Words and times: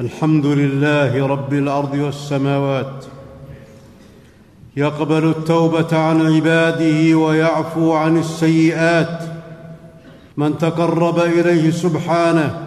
الحمد 0.00 0.46
لله 0.46 1.26
رب 1.26 1.52
الأرض 1.52 1.94
والسماوات. 1.94 3.04
يقبل 4.76 5.24
التوبة 5.24 5.98
عن 5.98 6.34
عباده 6.34 7.14
ويعفو 7.18 7.92
عن 7.92 8.18
السيئات. 8.18 9.22
من 10.36 10.58
تقرب 10.58 11.18
إليه 11.18 11.70
سبحانه 11.70 12.60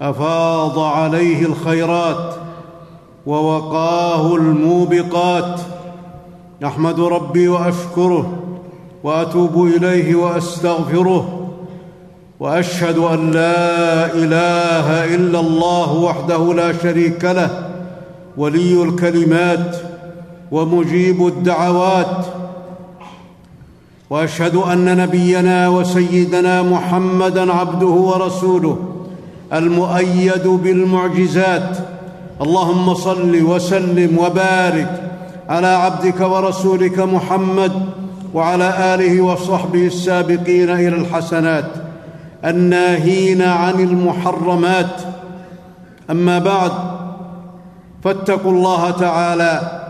أفاض 0.00 0.78
عليه 0.78 1.46
الخيرات 1.46 2.34
ووقاه 3.26 4.36
الموبقات. 4.36 5.60
احمد 6.64 7.00
ربي 7.00 7.48
وأشكره 7.48 8.42
وأتوب 9.02 9.66
إليه 9.66 10.14
وأستغفره. 10.14 11.43
وأشهد 12.44 12.98
أن 12.98 13.30
لا 13.30 14.06
إله 14.14 15.14
إلا 15.14 15.40
الله 15.40 15.92
وحده 15.92 16.54
لا 16.54 16.72
شريك 16.72 17.24
له 17.24 17.50
ولي 18.36 18.82
الكلمات 18.82 19.76
ومجيب 20.52 21.26
الدعوات. 21.26 22.26
وأشهد 24.10 24.56
أن 24.56 24.96
نبينا 24.96 25.68
وسيدنا 25.68 26.62
محمدا 26.62 27.52
عبده 27.52 27.86
ورسوله 27.86 28.78
المؤيد 29.52 30.46
بالمعجزات. 30.48 31.78
اللهم 32.40 32.94
صل 32.94 33.42
وسلم 33.42 34.18
وبارك 34.18 35.02
على 35.48 35.66
عبدك 35.66 36.20
ورسولك 36.20 36.98
محمد 36.98 37.72
وعلى 38.34 38.94
آله 38.94 39.20
وصحبه 39.20 39.86
السابقين 39.86 40.70
إلى 40.70 40.88
الحسنات. 40.88 41.83
الناهين 42.44 43.42
عن 43.42 43.80
المحرمات. 43.80 45.00
أما 46.10 46.38
بعد 46.38 46.72
فاتقوا 48.04 48.52
الله 48.52 48.90
تعالى 48.90 49.80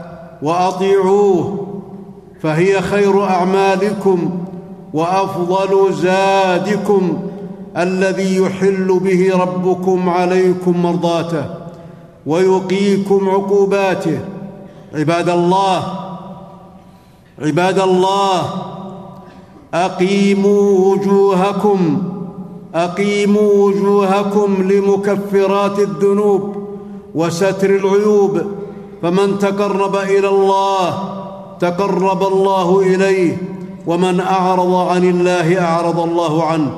وأطيعوه 0.42 1.66
فهي 2.42 2.80
خير 2.80 3.24
أعمالكم 3.24 4.38
وأفضل 4.94 5.92
زادكم. 5.92 7.22
الذي 7.76 8.36
يحل 8.36 9.00
به 9.02 9.38
ربكم 9.38 10.08
عليكم 10.08 10.82
مرضاته 10.82 11.44
ويقيكم 12.26 13.30
عقوباته. 13.30 14.18
عباد 14.94 15.28
الله 15.28 15.82
عباد 17.42 17.78
الله 17.78 18.42
أقيموا 19.74 20.94
وجوهكم 20.94 22.02
أقيموا 22.74 23.52
وجوهكم 23.52 24.70
لمكفرات 24.72 25.78
الذنوب 25.78 26.56
وستر 27.14 27.70
العيوب 27.70 28.42
فمن 29.02 29.38
تقرب 29.38 29.96
إلى 29.96 30.28
الله 30.28 30.98
تقرب 31.60 32.22
الله 32.22 32.80
إليه 32.80 33.36
ومن 33.86 34.20
أعرض 34.20 34.74
عن 34.74 35.04
الله 35.04 35.60
أعرض 35.62 36.00
الله 36.00 36.44
عنه. 36.44 36.70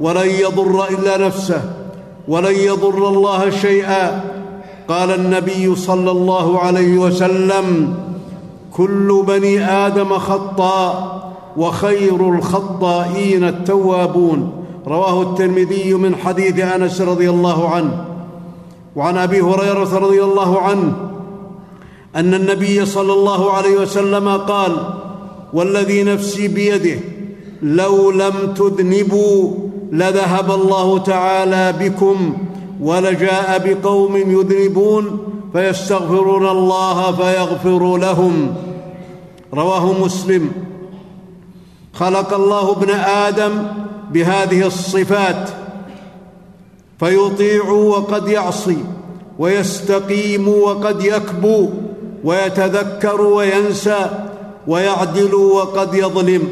ولن 0.00 0.28
يضر 0.28 0.84
إلا 0.90 1.26
نفسه 1.26 1.62
ولن 2.28 2.54
يضر 2.54 3.08
الله 3.08 3.50
شيئا. 3.50 4.24
قال 4.88 5.10
النبي 5.10 5.76
صلى 5.76 6.10
الله 6.10 6.58
عليه 6.58 6.98
وسلم 6.98 7.94
كل 8.72 9.24
بني 9.26 9.64
آدم 9.64 10.18
خطاء 10.18 11.20
وخير 11.56 12.28
الخطائين 12.34 13.44
التوابون. 13.44 14.59
رواه 14.86 15.22
الترمذي 15.22 15.94
من 15.94 16.16
حديث 16.16 16.60
أنس 16.60 17.00
رضي 17.00 17.30
الله 17.30 17.68
عنه. 17.68 18.04
وعن 18.96 19.16
أبي 19.16 19.40
هريرة 19.40 19.98
رضي 19.98 20.22
الله 20.22 20.60
عنه 20.60 20.92
أن 22.16 22.34
النبي 22.34 22.86
صلى 22.86 23.12
الله 23.12 23.52
عليه 23.52 23.76
وسلم 23.78 24.28
قال 24.28 24.76
والذي 25.52 26.02
نفسي 26.02 26.48
بيده 26.48 27.00
لو 27.62 28.10
لم 28.10 28.54
تذنبوا 28.56 29.54
لذهب 29.92 30.50
الله 30.50 30.98
تعالى 30.98 31.74
بكم 31.80 32.36
ولجاء 32.80 33.62
بقوم 33.64 34.16
يذنبون 34.16 35.18
فيستغفرون 35.52 36.48
الله 36.48 37.12
فيغفر 37.12 37.96
لهم. 37.96 38.54
رواه 39.54 40.04
مسلم. 40.04 40.50
خلق 41.94 42.34
الله 42.34 42.72
ابن 42.72 42.90
آدم 42.90 43.52
بهذه 44.12 44.66
الصفات 44.66 45.50
فيطيع 47.00 47.64
وقد 47.70 48.28
يعصي 48.28 48.78
ويستقيم 49.38 50.48
وقد 50.48 51.04
يكبو 51.04 51.68
ويتذكر 52.24 53.20
وينسى 53.20 54.10
ويعدل 54.66 55.34
وقد 55.34 55.94
يظلم 55.94 56.48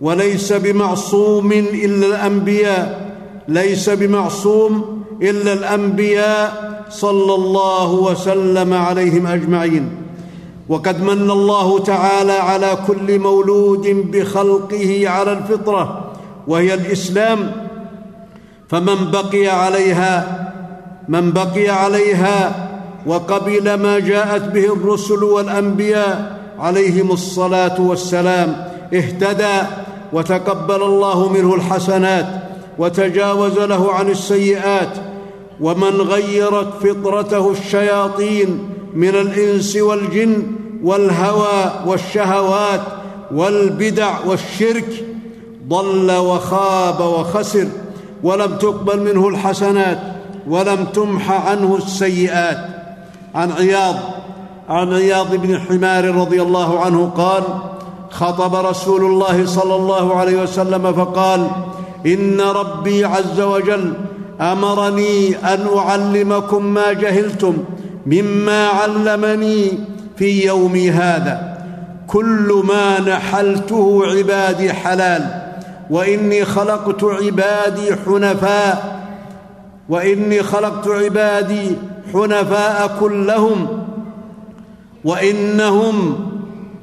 وليس 0.00 0.52
بمعصوم 0.52 1.52
إلا 1.52 2.06
الأنبياء 2.06 3.12
ليس 3.48 3.90
بمعصوم 3.90 5.02
إلا 5.22 5.52
الأنبياء 5.52 6.72
صلى 6.90 7.34
الله 7.34 7.92
وسلم 7.92 8.72
عليهم 8.74 9.26
أجمعين 9.26 9.90
وقد 10.68 11.02
من 11.02 11.30
الله 11.30 11.78
تعالى 11.78 12.32
على 12.32 12.78
كل 12.86 13.18
مولود 13.18 13.88
بخلقه 14.12 15.08
على 15.08 15.32
الفطرة 15.32 16.01
وهي 16.46 16.74
الإسلام. 16.74 17.52
فمن 18.68 19.10
بقي 19.10 19.46
عليها 19.48 20.38
من 21.08 21.32
بقي 21.32 21.68
عليها 21.68 22.68
وقبل 23.06 23.74
ما 23.74 23.98
جاءت 23.98 24.42
به 24.42 24.72
الرسل 24.72 25.24
والأنبياء 25.24 26.38
عليهم 26.58 27.10
الصلاة 27.10 27.80
والسلام 27.80 28.56
اهتدى 28.94 29.58
وتقبل 30.12 30.82
الله 30.82 31.32
منه 31.32 31.54
الحسنات 31.54 32.26
وتجاوز 32.78 33.58
له 33.58 33.92
عن 33.92 34.10
السيئات. 34.10 34.96
ومن 35.60 36.00
غيرت 36.00 36.68
فطرته 36.86 37.50
الشياطين 37.50 38.68
من 38.94 39.08
الإنس 39.08 39.76
والجن 39.76 40.42
والهوى 40.82 41.72
والشهوات 41.86 42.80
والبدع 43.34 44.20
والشرك 44.26 45.04
ضل 45.68 46.12
وخاب 46.16 47.00
وخسر 47.00 47.66
ولم 48.22 48.56
تقبل 48.56 49.00
منه 49.00 49.28
الحسنات 49.28 49.98
ولم 50.48 50.84
تمح 50.84 51.48
عنه 51.48 51.76
السيئات. 51.76 52.58
عن 53.34 53.52
عياض 53.52 53.96
عن 54.68 54.92
عياض 54.92 55.34
بن 55.34 55.58
حمار 55.58 56.14
رضي 56.14 56.42
الله 56.42 56.80
عنه 56.80 57.10
قال 57.16 57.42
خطب 58.10 58.54
رسول 58.54 59.04
الله 59.04 59.46
صلى 59.46 59.74
الله 59.74 60.16
عليه 60.16 60.42
وسلم 60.42 60.92
فقال 60.92 61.50
إن 62.06 62.40
ربي 62.40 63.04
عز 63.04 63.40
وجل 63.40 63.92
أمرني 64.40 65.36
أن 65.36 65.66
أعلمكم 65.76 66.64
ما 66.64 66.92
جهلتم 66.92 67.56
مما 68.06 68.68
علمني 68.68 69.78
في 70.16 70.46
يومي 70.46 70.90
هذا. 70.90 71.58
كل 72.06 72.62
ما 72.64 73.00
نحلته 73.00 74.02
عبادي 74.06 74.72
حلال. 74.72 75.41
وإني 75.90 76.44
خلقت 76.44 77.04
عبادي 77.04 77.96
حنفاء 78.06 79.02
وإني 79.88 80.42
خلقت 80.42 80.88
عبادي 80.88 81.76
حنفاء 82.12 82.96
كلهم 83.00 83.66
وإنهم 85.04 86.16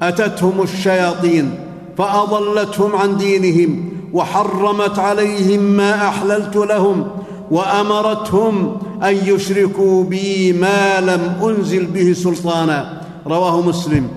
أتتهم 0.02 0.62
الشياطين 0.62 1.56
فأضلتهم 1.98 2.96
عن 2.96 3.18
دينهم 3.18 3.90
وحرمت 4.14 5.00
عليهم 5.00 5.60
ما 5.60 6.08
أحللت 6.08 6.56
لهم 6.56 7.08
وأمرتهم 7.52 8.78
أن 9.04 9.16
يشركوا 9.16 10.04
بي 10.04 10.54
ما 10.54 11.02
لم 11.02 11.50
أنزل 11.50 11.86
به 11.86 12.14
سلطانا. 12.14 13.02
رواه 13.28 13.62
مسلم. 13.62 14.08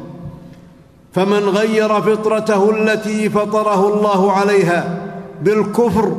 فمن 1.12 1.48
غير 1.48 2.00
فطرته 2.00 2.70
التي 2.70 3.30
فطره 3.30 3.94
الله 3.94 4.32
عليها 4.32 4.98
بالكفر 5.42 6.12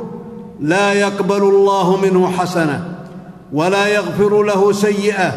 لا 0.60 0.94
يقبل 0.94 1.44
الله 1.44 1.98
منه 1.98 2.31
حسنة 2.31 2.84
ولا 3.54 3.88
يغفر 3.88 4.44
له 4.44 4.72
سيئة 4.72 5.34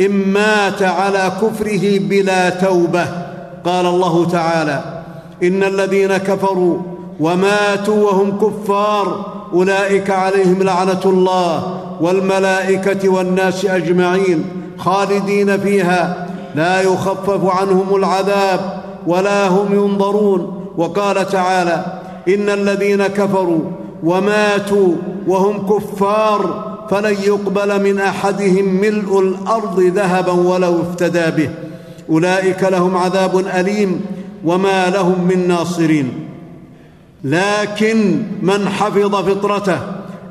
إن 0.00 0.32
مات 0.32 0.82
على 0.82 1.32
كفره 1.42 1.98
بلا 1.98 2.50
توبة. 2.50 3.06
قال 3.64 3.86
الله 3.86 4.26
تعالى 4.26 5.02
إن 5.42 5.62
الذين 5.62 6.16
كفروا 6.16 6.78
وماتوا 7.20 8.10
وهم 8.10 8.38
كفار 8.38 9.32
أولئك 9.52 10.10
عليهم 10.10 10.62
لعنة 10.62 11.00
الله 11.04 11.80
والملائكة 12.00 13.08
والناس 13.08 13.64
أجمعين 13.64 14.44
خالدين 14.78 15.60
فيها. 15.60 16.26
لا 16.54 16.80
يخفف 16.80 17.44
عنهم 17.44 17.96
العذاب 17.96 18.75
ولا 19.06 19.48
هم 19.48 19.74
ينظرون. 19.74 20.62
وقال 20.76 21.28
تعالى 21.28 21.84
إن 22.28 22.48
الذين 22.48 23.06
كفروا 23.06 23.60
وماتوا 24.04 24.92
وهم 25.26 25.66
كفار 25.66 26.64
فلن 26.90 27.16
يقبل 27.22 27.82
من 27.82 28.00
أحدهم 28.00 28.64
ملء 28.74 29.20
الأرض 29.20 29.80
ذهبا 29.80 30.32
ولو 30.32 30.82
افتدى 30.82 31.30
به. 31.36 31.50
أولئك 32.10 32.62
لهم 32.62 32.96
عذاب 32.96 33.38
أليم 33.38 34.00
وما 34.44 34.90
لهم 34.90 35.24
من 35.24 35.48
ناصرين. 35.48 36.28
لكن 37.24 38.22
من 38.42 38.68
حفظ 38.68 39.14
فطرته 39.14 39.78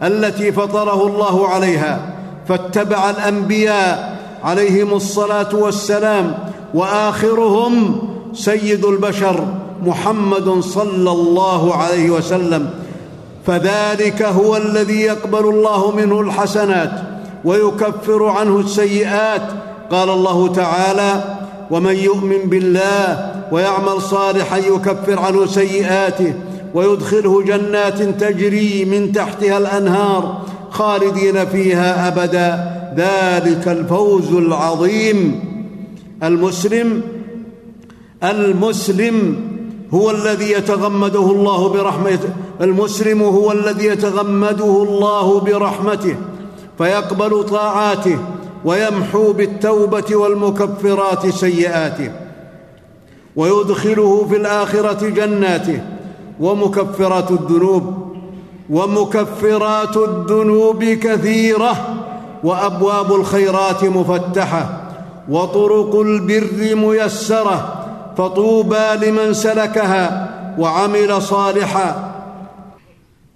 التي 0.03 0.51
فطره 0.51 1.07
الله 1.07 1.47
عليها 1.47 2.13
فاتبع 2.47 3.09
الأنبياء 3.09 4.17
عليهم 4.43 4.93
الصلاة 4.93 5.55
والسلام 5.55 6.37
وآخرهم 6.73 7.99
سيد 8.35 8.85
البشر 8.85 9.45
محمد 9.83 10.59
صلى 10.59 11.11
الله 11.11 11.75
عليه 11.75 12.09
وسلم 12.09 12.69
فذلك 13.47 14.21
هو 14.21 14.57
الذي 14.57 15.01
يقبل 15.01 15.49
الله 15.49 15.95
منه 15.95 16.19
الحسنات 16.19 16.91
ويكفر 17.45 18.25
عنه 18.25 18.59
السيئات. 18.59 19.41
قال 19.91 20.09
الله 20.09 20.53
تعالى 20.53 21.23
ومن 21.71 21.95
يؤمن 21.95 22.37
بالله 22.45 23.31
ويعمل 23.51 24.01
صالحا 24.01 24.57
يكفر 24.57 25.19
عنه 25.19 25.45
سيئاته 25.45 26.33
ويدخله 26.73 27.41
جنات 27.41 28.01
تجري 28.01 28.85
من 28.85 29.11
تحتها 29.11 29.57
الأنهار 29.57 30.41
خالدين 30.71 31.45
فيها 31.45 32.07
أبدا. 32.07 32.75
ذلك 32.97 33.67
الفوز 33.67 34.33
العظيم. 34.33 35.39
المسلم 36.23 37.01
المسلم 38.31 39.35
هو 39.93 40.11
الذي 40.11 40.51
يتغمده 40.51 41.31
الله 41.31 41.69
برحمته. 41.69 42.29
المسلم 42.61 43.21
هو 43.21 43.51
الذي 43.51 43.85
يتغمده 43.85 44.83
الله 44.83 45.39
برحمته 45.39 46.15
فيقبل 46.77 47.43
طاعاته 47.43 48.17
ويمحو 48.65 49.33
بالتوبة 49.33 50.15
والمكفرات 50.15 51.27
سيئاته 51.27 52.11
ويدخله 53.35 54.25
في 54.29 54.35
الآخرة 54.35 55.09
جناته 55.09 55.81
ومكفرات 56.39 57.31
الذنوب 57.31 57.93
ومكفرات 58.69 59.97
الذنوب 59.97 60.83
كثيرة 60.83 61.95
وأبواب 62.43 63.15
الخيرات 63.15 63.83
مفتحة 63.83 64.81
وطرق 65.29 65.95
البر 65.95 66.75
ميسرة 66.75 67.84
فطوبى 68.17 68.85
لمن 69.01 69.33
سلكها 69.33 70.29
وعمل 70.59 71.21
صالحا. 71.21 72.11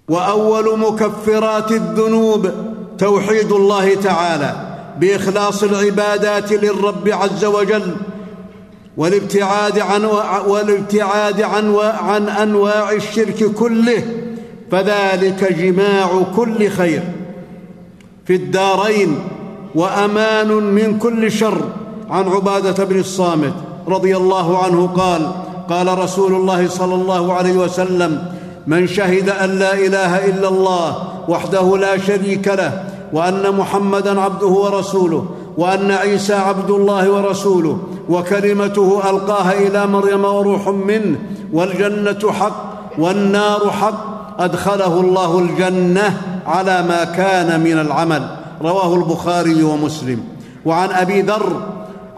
وأول 0.08 0.78
مكفرات 0.78 1.72
الذنوب 1.72 2.50
توحيد 2.98 3.52
الله 3.52 3.94
تعالى 3.94 4.56
بإخلاص 5.00 5.62
العبادات 5.62 6.52
للرب 6.52 7.08
عز 7.08 7.44
وجل 7.44 7.96
والابتعاد 8.96 9.78
عن 9.78 10.04
والابتعاد 10.46 11.42
عن 11.42 11.76
عن 11.76 12.28
أنواع 12.28 12.92
الشرك 12.92 13.44
كله 13.44 14.02
فذلك 14.70 15.52
جماع 15.52 16.22
كل 16.36 16.68
خير. 16.68 17.02
في 18.26 18.34
الدارين 18.34 19.18
وأمان 19.74 20.48
من 20.48 20.98
كل 20.98 21.32
شر 21.32 21.64
عن 22.10 22.28
عبادة 22.28 22.84
بن 22.84 22.98
الصامت. 22.98 23.54
رضي 23.92 24.16
الله 24.16 24.58
عنه 24.58 24.86
قال 24.86 25.30
قال 25.70 25.98
رسول 25.98 26.34
الله 26.34 26.68
صلى 26.68 26.94
الله 26.94 27.32
عليه 27.32 27.52
وسلم 27.52 28.22
من 28.66 28.86
شهد 28.86 29.28
أن 29.28 29.58
لا 29.58 29.74
إله 29.74 30.26
إلا 30.26 30.48
الله 30.48 30.96
وحده 31.28 31.76
لا 31.76 31.98
شريك 31.98 32.48
له 32.48 32.84
وأن 33.12 33.54
محمدا 33.56 34.20
عبده 34.20 34.46
ورسوله 34.46 35.24
وأن 35.58 35.90
عيسى 35.90 36.34
عبد 36.34 36.70
الله 36.70 37.10
ورسوله 37.10 37.78
وكلمته 38.08 39.10
ألقاها 39.10 39.52
إلى 39.52 39.86
مريم 39.86 40.24
وروح 40.24 40.68
منه 40.68 41.18
والجنة 41.52 42.32
حق 42.32 42.70
والنار 42.98 43.70
حق 43.70 44.04
أدخله 44.40 45.00
الله 45.00 45.38
الجنة 45.38 46.20
على 46.46 46.82
ما 46.82 47.04
كان 47.04 47.60
من 47.60 47.78
العمل. 47.78 48.36
رواه 48.62 48.94
البخاري 48.94 49.62
ومسلم. 49.62 50.20
وعن 50.64 50.90
أبي 50.90 51.22
ذر 51.22 51.56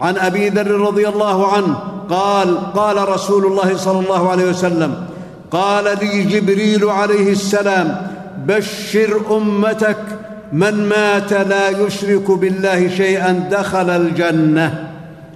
عن 0.03 0.17
أبي 0.17 0.49
ذر 0.49 0.71
رضي 0.71 1.07
الله 1.07 1.47
عنه 1.47 1.75
قال 2.09 2.73
قال 2.73 3.09
رسول 3.09 3.45
الله 3.45 3.77
صلى 3.77 3.99
الله 3.99 4.29
عليه 4.29 4.49
وسلم 4.49 4.95
قال 5.51 5.83
لي 5.83 6.23
جبريل 6.23 6.85
عليه 6.89 7.31
السلام 7.31 8.07
بشر 8.45 9.21
أمتك 9.31 9.97
من 10.53 10.89
مات 10.89 11.33
لا 11.33 11.69
يشرك 11.69 12.31
بالله 12.31 12.89
شيئا 12.89 13.49
دخل 13.51 13.89
الجنة. 13.89 14.89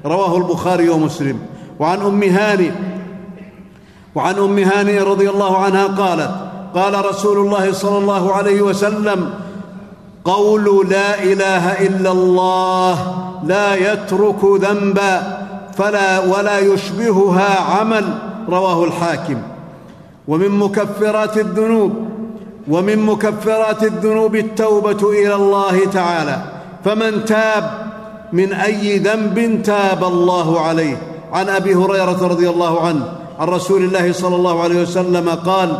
رواه 0.06 0.38
البخاري 0.38 0.90
ومسلم. 0.90 1.40
وعن 1.80 2.02
أم 2.02 2.24
هاني 2.24 2.72
وعن 4.16 4.36
أم 4.36 4.60
هاني 4.60 5.00
رضي 5.00 5.30
الله 5.30 5.58
عنها 5.58 5.88
قالت 5.88 6.31
قال 6.75 7.06
رسول 7.06 7.38
الله 7.38 7.72
صلى 7.72 7.98
الله 7.98 8.34
عليه 8.34 8.62
وسلم 8.62 9.30
قول 10.25 10.90
لا 10.90 11.24
إله 11.24 11.88
إلا 11.88 12.12
الله 12.12 13.16
لا 13.44 13.75
يترك 13.75 14.44
ذنبا 14.44 15.38
فلا 15.78 16.19
ولا 16.19 16.60
يشبهها 16.60 17.62
عمل 17.62 18.06
رواه 18.50 18.84
الحاكم. 18.84 19.38
ومن 20.28 20.50
مكفرات 20.50 21.38
الذنوب 21.38 21.94
ومن 22.68 23.06
مكفرات 23.06 23.84
الذنوب 23.84 24.36
التوبة 24.36 25.10
إلى 25.10 25.36
الله 25.36 25.86
تعالى. 25.86 26.38
فمن 26.86 27.25
تاب 27.25 27.88
من 28.34 28.54
أي 28.54 28.98
ذنب 28.98 29.62
تاب 29.64 30.04
الله 30.04 30.62
عليه. 30.62 30.98
عن 31.34 31.50
أبي 31.50 31.75
هريرة 31.75 32.28
رضي 32.28 32.50
الله 32.50 32.88
عنه 32.88 33.06
عن 33.40 33.48
رسول 33.48 33.84
الله 33.84 34.14
صلى 34.14 34.36
الله 34.36 34.64
عليه 34.64 34.81
وسلم 34.81 35.30
قال 35.30 35.80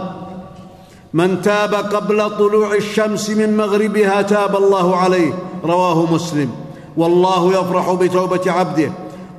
من 1.14 1.42
تاب 1.42 1.74
قبل 1.74 2.38
طلوع 2.38 2.76
الشمس 2.76 3.30
من 3.30 3.58
مغربها 3.58 4.22
تاب 4.22 4.56
الله 4.56 4.96
عليه 4.96 5.34
رواه 5.64 6.14
مسلم. 6.14 6.50
والله 6.98 7.52
يفرح 7.52 7.94
بتوبة 7.94 8.52
عبده 8.52 8.92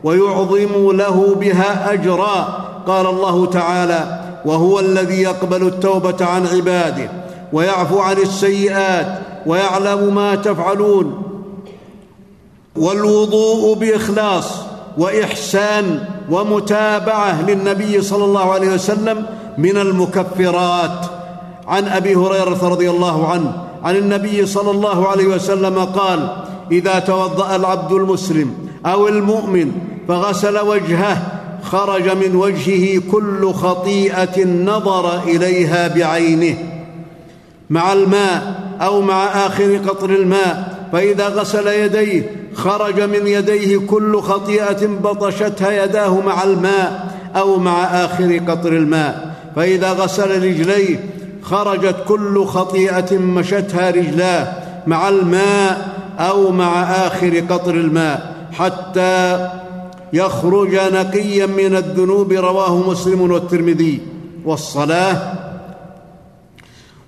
ويعظم 0.05 0.91
له 0.91 1.35
بها 1.41 1.93
أجرا. 1.93 2.65
قال 2.87 3.06
الله 3.06 3.47
تعالى 3.47 4.20
وهو 4.44 4.81
الذي 4.81 5.23
يقبل 5.23 5.67
التوبة 5.67 6.25
عن 6.25 6.47
عباده 6.47 7.11
ويعفو 7.53 7.99
عن 7.99 8.17
السيئات 8.17 9.19
ويعلم 9.47 10.14
ما 10.14 10.35
تفعلون. 10.35 11.23
والوضوء 12.76 13.75
بإخلاص 13.75 14.50
وإحسان 14.99 16.04
ومتابعة 16.31 17.42
للنبي 17.42 18.02
صلى 18.02 18.25
الله 18.25 18.52
عليه 18.52 18.75
وسلم 18.75 19.26
من 19.59 19.76
المكفرات. 19.76 21.17
عن 21.68 21.88
أبي 21.88 22.14
هريرة 22.14 22.68
رضي 22.68 22.90
الله 22.90 23.28
عنه 23.28 23.52
عن 23.82 23.96
النبي 23.96 24.46
صلى 24.46 24.70
الله 24.70 25.08
عليه 25.08 25.26
وسلم 25.26 25.78
قال 25.78 26.37
إذا 26.72 26.98
توضأ 26.98 27.56
العبد 27.56 27.92
المسلم 27.92 28.54
أو 28.87 29.08
المؤمن 29.08 29.72
فغسل 30.08 30.58
وجهه 30.58 31.22
خرج 31.62 32.10
من 32.10 32.37
وجهه 32.37 33.02
كل 33.12 33.52
خطيئة 33.52 34.44
نظر 34.44 35.22
إليها 35.22 35.88
بعينه 35.88 36.56
مع 37.70 37.92
الماء 37.92 38.60
أو 38.80 39.00
مع 39.00 39.25
آخر 39.25 39.76
قطر 39.76 40.10
الماء 40.10 40.78
فإذا 40.92 41.28
غسل 41.28 41.66
يديه 41.66 42.30
خرج 42.54 43.00
من 43.00 43.26
يديه 43.26 43.78
كل 43.78 44.20
خطيئة 44.20 44.87
بطشتها 44.87 45.84
يداه 45.84 46.20
مع 46.20 46.44
الماء 46.44 47.14
أو 47.37 47.58
مع 47.58 47.84
آخر 47.84 48.40
قطر 48.48 48.72
الماء 48.72 49.34
فإذا 49.56 49.92
غسل 49.92 50.42
رجليه 50.42 51.17
خرجت 51.42 51.97
كل 52.09 52.47
خطيئة 52.47 53.18
مشتها 53.18 53.90
رجلاه 53.90 54.52
مع 54.87 55.09
الماء 55.09 55.99
أو 56.18 56.50
مع 56.50 56.83
آخر 56.83 57.40
قطر 57.50 57.75
الماء 57.75 58.35
حتى 58.52 59.49
يخرج 60.12 60.75
نقيا 60.75 61.47
من 61.47 61.76
الذنوب 61.76 62.33
رواه 62.33 62.76
مسلم 62.76 63.30
والترمذي. 63.30 64.00
والصلاة 64.45 65.33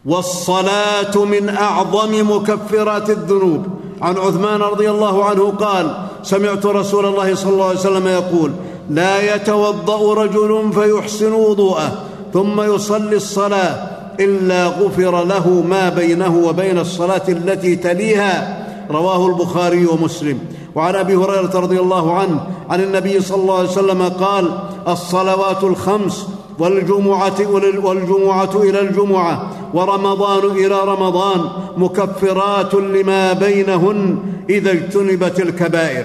والصلاة 0.05 1.25
من 1.25 1.49
أعظم 1.49 2.37
مكفرات 2.37 3.11
الذنوب. 3.11 3.67
عن 4.03 4.17
عثمان 4.17 4.61
رضي 4.61 4.91
الله 4.91 5.25
عنه 5.25 5.51
قال 5.51 5.95
سمعت 6.23 6.67
رسول 6.67 7.07
الله 7.07 7.35
صلى 7.35 7.53
الله 7.53 7.69
عليه 7.69 7.79
وسلم 7.79 8.07
يقول 8.07 8.51
لا 8.91 9.35
يتوضأ 9.35 10.15
رجل 10.15 10.73
فيحسن 10.73 11.33
وضوءه 11.33 11.93
ثم 12.33 12.61
يصلي 12.61 13.17
الصلاة. 13.17 13.90
إلا 14.21 14.67
غفر 14.67 15.25
له 15.25 15.49
ما 15.49 15.89
بينه 15.89 16.37
وبين 16.37 16.79
الصلاة 16.79 17.23
التي 17.29 17.77
تليها. 17.77 18.67
رواه 18.91 19.27
البخاري 19.27 19.87
ومسلم. 19.87 20.39
وعن 20.75 20.95
أبي 20.95 21.15
هريرة 21.15 21.61
رضي 21.61 21.81
الله 21.81 22.19
عنه 22.19 22.41
عن 22.71 22.81
النبي 22.83 23.21
صلى 23.21 23.43
الله 23.43 23.59
عليه 23.59 23.69
وسلم 23.69 24.03
قال 24.03 24.59
الصلوات 24.89 25.65
الخمس 25.65 26.27
والجمعة, 26.59 27.39
والجمعة 27.83 28.51
إلى 28.57 28.81
الجمعة 28.81 29.51
ورمضان 29.75 30.45
إلى 30.51 30.81
رمضان 30.85 31.41
مكفرات 31.77 32.75
لما 32.75 33.33
بينهن 33.33 34.19
إذا 34.51 34.71
اجتنبت 34.71 35.41
الكبائر. 35.41 36.05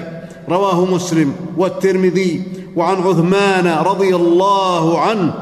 رواه 0.49 0.85
مسلم 0.85 1.33
والترمذي. 1.57 2.43
وعن 2.75 2.95
عثمان 2.95 3.67
رضي 3.85 4.15
الله 4.15 4.99
عنه 4.99 5.33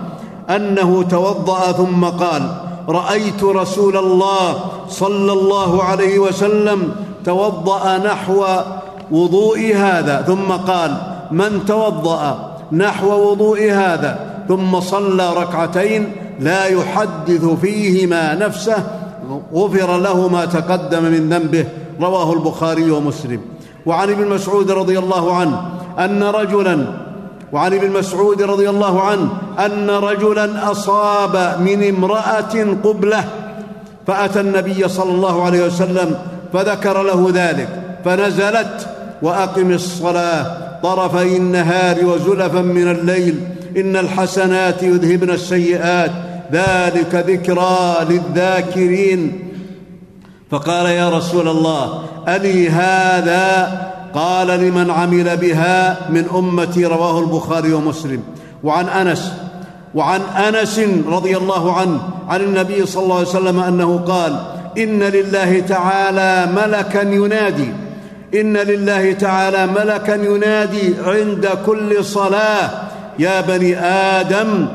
أنه 0.50 1.04
توضأ 1.04 1.72
ثم 1.72 2.06
قال 2.06 2.63
رأيت 2.90 3.44
رسول 3.44 3.98
الله 3.98 4.56
صلى 4.90 5.32
الله 5.34 5.84
عليه 5.84 6.20
وسلم 6.20 6.96
توضأ 7.26 7.98
نحو 7.98 8.46
وضوء 9.12 9.76
هذا 9.76 10.22
ثم 10.22 10.52
قال 10.52 10.98
من 11.32 11.66
توضأ 11.66 12.54
نحو 12.72 13.32
وضوء 13.32 13.72
هذا؟ 13.72 14.44
ثم 14.48 14.80
صلى 14.80 15.34
ركعتين 15.34 16.12
لا 16.40 16.66
يحدث 16.66 17.46
فيهما 17.46 18.36
نفسه 18.36 18.84
غفر 19.54 19.98
له 19.98 20.28
ما 20.28 20.46
تقدم 20.46 21.04
من 21.04 21.30
ذنبه 21.30 21.66
رواه 22.02 22.34
البخاري 22.34 22.92
ومسلم. 22.92 23.42
وعن 23.86 24.10
ابن 24.10 24.28
مسعود 24.28 24.72
رضي 24.72 25.00
الله 25.00 25.36
عنه 25.36 25.62
أن 26.00 26.24
رجلا 26.24 26.86
وعن 27.54 27.74
ابن 27.74 27.92
مسعود 27.92 28.42
رضي 28.42 28.70
الله 28.70 29.02
عنه 29.02 29.30
أن 29.66 29.90
رجلا 29.90 30.72
أصاب 30.72 31.62
من 31.62 31.88
امرأة 31.90 32.76
قبلة 32.84 33.24
فأتى 34.08 34.40
النبي 34.40 34.88
صلى 34.88 35.12
الله 35.12 35.44
عليه 35.44 35.66
وسلم 35.66 36.16
فذكر 36.54 37.04
له 37.04 37.32
ذلك 37.34 37.70
فنزلت 38.06 38.88
وأقم 39.22 39.72
الصلاة 39.72 40.58
طرفي 40.84 41.38
النهار 41.38 42.06
وزلفا 42.06 42.62
من 42.62 42.92
الليل 42.92 43.40
إن 43.78 43.98
الحسنات 43.98 44.84
يذهبن 44.84 45.30
السيئات 45.30 46.12
ذلك 46.52 47.16
ذكرى 47.16 47.98
للذاكرين. 48.10 49.50
فقال 50.52 50.86
يا 50.86 51.10
رسول 51.10 51.48
الله 51.48 52.04
ألي 52.28 52.70
هذا 52.70 53.93
قال 54.16 54.48
لمن 54.48 54.92
عمل 54.92 55.38
بها 55.38 55.98
من 56.10 56.26
أمتي 56.36 56.86
رواه 56.86 57.20
البخاري 57.20 57.74
ومسلم. 57.74 58.24
وعن 58.64 58.90
أنس 58.90 59.32
وعن 59.96 60.22
أنس 60.22 60.82
رضي 61.08 61.38
الله 61.38 61.74
عنه 61.74 62.00
عن 62.30 62.42
النبي 62.42 62.86
صلى 62.86 63.04
الله 63.04 63.18
عليه 63.18 63.28
وسلم 63.28 63.60
أنه 63.60 63.98
قال 63.98 64.40
إن 64.78 65.04
لله 65.04 65.60
تعالى 65.60 66.52
ملكا 66.56 67.02
ينادي 67.02 67.74
إن 68.36 68.58
لله 68.58 69.12
تعالى 69.12 69.68
ملكا 69.68 70.16
ينادي 70.16 70.96
عند 71.06 71.50
كل 71.66 72.06
صلاة 72.06 72.70
يا 73.20 73.42
بني 73.42 73.80
آدم 74.20 74.68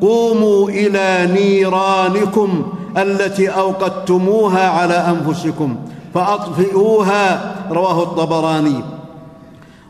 قوموا 0.00 0.68
إلى 0.68 1.28
نيرانكم 1.32 2.72
التي 2.98 3.48
أوقدتموها 3.48 4.68
على 4.68 4.94
أنفسكم 4.94 5.76
فأطفئوها 6.14 7.54
رواه 7.70 8.02
الطبراني. 8.02 8.84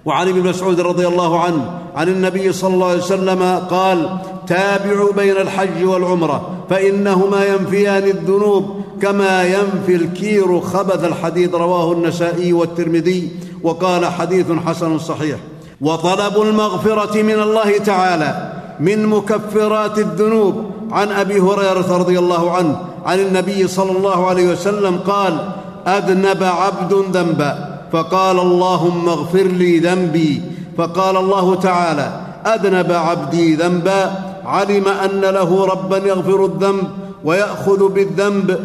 وعن 0.05 0.29
ابن 0.29 0.49
مسعود 0.49 0.81
رضي 0.81 1.07
الله 1.07 1.41
عنه 1.41 1.71
عن 1.97 2.09
النبي 2.09 2.53
صلى 2.53 2.75
الله 2.75 2.87
عليه 2.87 3.03
وسلم 3.03 3.43
قال 3.71 4.19
تابعوا 4.47 5.13
بين 5.13 5.37
الحج 5.37 5.85
والعمرة 5.85 6.51
فإنهما 6.71 7.45
ينفيان 7.45 8.05
الذنوب 8.05 8.81
كما 9.03 9.45
ينفي 9.45 9.95
الكير 9.95 10.61
خبث 10.61 11.05
الحديد 11.05 11.55
رواه 11.55 11.93
النسائي 11.93 12.53
والترمذي 12.53 13.31
وقال 13.63 14.07
حديث 14.07 14.47
حسن 14.67 14.99
صحيح. 14.99 15.39
وطلب 15.81 16.43
المغفرة 16.43 17.23
من 17.23 17.39
الله 17.43 17.79
تعالى 17.79 18.53
من 18.81 19.07
مكفرات 19.07 19.99
الذنوب. 19.99 20.55
عن 20.93 21.09
أبي 21.09 21.41
هريرة 21.41 21.97
رضي 21.97 22.19
الله 22.19 22.51
عنه 22.51 22.81
عن 23.07 23.21
النبي 23.21 23.69
صلى 23.69 23.93
الله 23.99 24.27
عليه 24.27 24.53
وسلم 24.53 24.99
قال 25.07 25.49
أذنب 25.89 26.43
عبد 26.43 26.93
ذنبا 27.17 27.79
فقال 27.93 28.39
اللهم 28.39 29.09
اغفر 29.09 29.43
لي 29.43 29.79
ذنبي. 29.79 30.43
فقال 30.79 31.17
الله 31.17 31.55
تعالى 31.55 32.13
أذنب 32.47 32.93
عبدي 32.93 33.55
ذنبا 33.55 34.13
علم 34.45 34.89
أن 34.89 35.21
له 35.21 35.67
ربا 35.67 35.97
يغفر 35.97 36.45
الذنب 36.45 36.85
ويأخذ 37.25 37.89
بالذنب. 37.89 38.59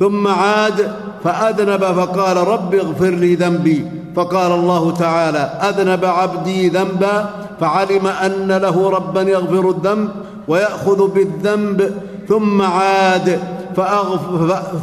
ثم 0.00 0.28
عاد 0.28 0.92
فأذنب 1.24 1.84
فقال 1.84 2.36
رب 2.36 2.74
اغفر 2.74 3.10
لي 3.10 3.34
ذنبي. 3.34 3.86
فقال 4.16 4.52
الله 4.52 4.90
تعالى 4.90 5.38
أذنب 5.38 6.04
عبدي 6.04 6.68
ذنبا 6.68 7.30
فعلم 7.60 8.06
أن 8.06 8.52
له 8.52 8.90
ربا 8.90 9.22
يغفر 9.22 9.70
الذنب 9.70 10.08
ويأخذ 10.48 11.08
بالذنب. 11.14 11.90
ثم 12.28 12.62
عاد 12.62 13.40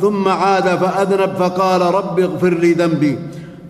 ثم 0.01 0.27
عاد 0.27 0.63
فأذنب 0.63 1.35
فقال 1.39 1.81
رب 1.81 2.19
اغفر 2.19 2.49
لي 2.49 2.73
ذنبي. 2.73 3.19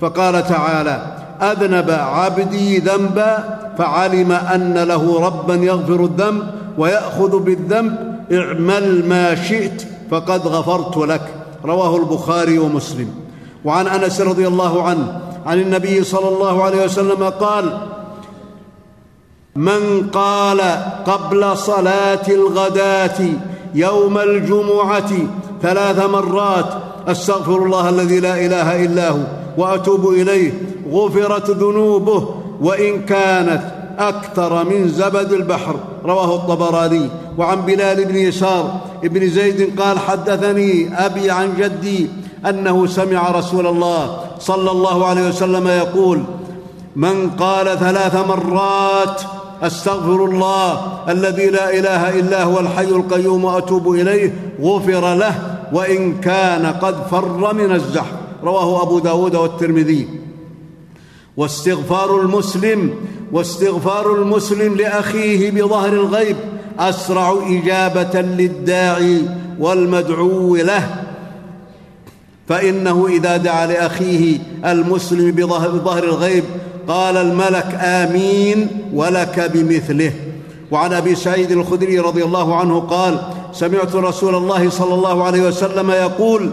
فقال 0.01 0.47
تعالى 0.47 1.01
أذنب 1.41 1.91
عبدي 1.91 2.77
ذنبا 2.77 3.43
فعلم 3.77 4.31
أن 4.31 4.73
له 4.73 5.25
ربا 5.25 5.55
يغفر 5.55 6.03
الذنب 6.03 6.43
ويأخذ 6.77 7.39
بالذنب 7.39 7.95
اعمل 8.31 9.05
ما 9.09 9.35
شئت 9.35 9.87
فقد 10.11 10.47
غفرت 10.47 10.97
لك. 10.97 11.21
رواه 11.65 11.97
البخاري 11.97 12.59
ومسلم. 12.59 13.09
وعن 13.65 13.87
أنس 13.87 14.21
رضي 14.21 14.47
الله 14.47 14.83
عنه 14.83 15.21
عن 15.45 15.59
النبي 15.59 16.03
صلى 16.03 16.29
الله 16.29 16.63
عليه 16.63 16.85
وسلم 16.85 17.23
قال 17.23 17.77
من 19.55 20.09
قال 20.13 20.61
قبل 21.05 21.57
صلاة 21.57 22.27
الغداة 22.27 23.19
يوم 23.75 24.17
الجمعة 24.17 25.11
ثلاث 25.61 26.05
مرات 26.09 26.73
أستغفر 27.07 27.65
الله 27.65 27.89
الذي 27.89 28.19
لا 28.19 28.45
إله 28.45 28.85
إلا 28.85 29.09
هو 29.09 29.19
وأتوب 29.57 30.09
إليه 30.09 30.53
غفرت 30.91 31.49
ذنوبه 31.49 32.29
وإن 32.61 33.01
كانت 33.01 33.61
أكثر 33.99 34.63
من 34.63 34.87
زبد 34.87 35.31
البحر. 35.31 35.75
رواه 36.05 36.35
الطبراني. 36.35 37.09
وعن 37.37 37.61
بلال 37.61 38.05
بن 38.05 38.15
يسار 38.15 38.79
بن 39.03 39.29
زيد 39.29 39.81
قال 39.81 39.99
حدثني 39.99 41.05
أبي 41.05 41.31
عن 41.31 41.53
جدي 41.57 42.09
أنه 42.49 42.87
سمع 42.87 43.31
رسول 43.31 43.67
الله 43.67 44.19
صلى 44.39 44.71
الله 44.71 45.05
عليه 45.05 45.27
وسلم 45.27 45.67
يقول 45.67 46.23
من 46.95 47.29
قال 47.29 47.79
ثلاث 47.79 48.15
مرات 48.15 49.21
أستغفر 49.61 50.25
الله 50.25 50.97
الذي 51.09 51.45
لا 51.45 51.79
إله 51.79 52.19
إلا 52.19 52.43
هو 52.43 52.59
الحي 52.59 52.83
القيوم 52.83 53.45
وأتوب 53.45 53.91
إليه 53.91 54.33
غفر 54.61 55.15
له 55.15 55.35
وإن 55.73 56.21
كان 56.21 56.65
قد 56.65 57.07
فر 57.11 57.53
من 57.53 57.71
الزحف. 57.71 58.13
رواه 58.43 58.81
أبو 58.81 58.99
داود 58.99 59.35
والترمذي. 59.35 60.07
واستغفار 61.37 62.21
المسلم 62.21 62.93
واستغفار 63.31 64.15
المسلم 64.15 64.75
لأخيه 64.75 65.51
بظهر 65.51 65.93
الغيب 65.93 66.35
أسرع 66.79 67.37
إجابة 67.47 68.21
للداعي 68.21 69.21
والمدعو 69.59 70.55
له. 70.55 71.03
فإنه 72.49 73.07
إذا 73.07 73.37
دعا 73.37 73.65
لأخيه 73.65 74.39
المسلم 74.65 75.31
بظهر 75.31 76.03
الغيب 76.03 76.43
قال 76.87 77.17
الملك 77.17 77.79
آمين 77.81 78.67
ولك 78.93 79.51
بمثله. 79.53 80.11
وعن 80.71 80.93
أبي 80.93 81.15
سعيد 81.15 81.51
الخدري 81.51 81.99
رضي 81.99 82.23
الله 82.23 82.55
عنه 82.55 82.79
قال 82.79 83.19
سمعت 83.53 83.95
رسول 83.95 84.35
الله 84.35 84.69
صلى 84.69 84.93
الله 84.93 85.23
عليه 85.23 85.41
وسلم 85.41 85.91
يقول 85.91 86.51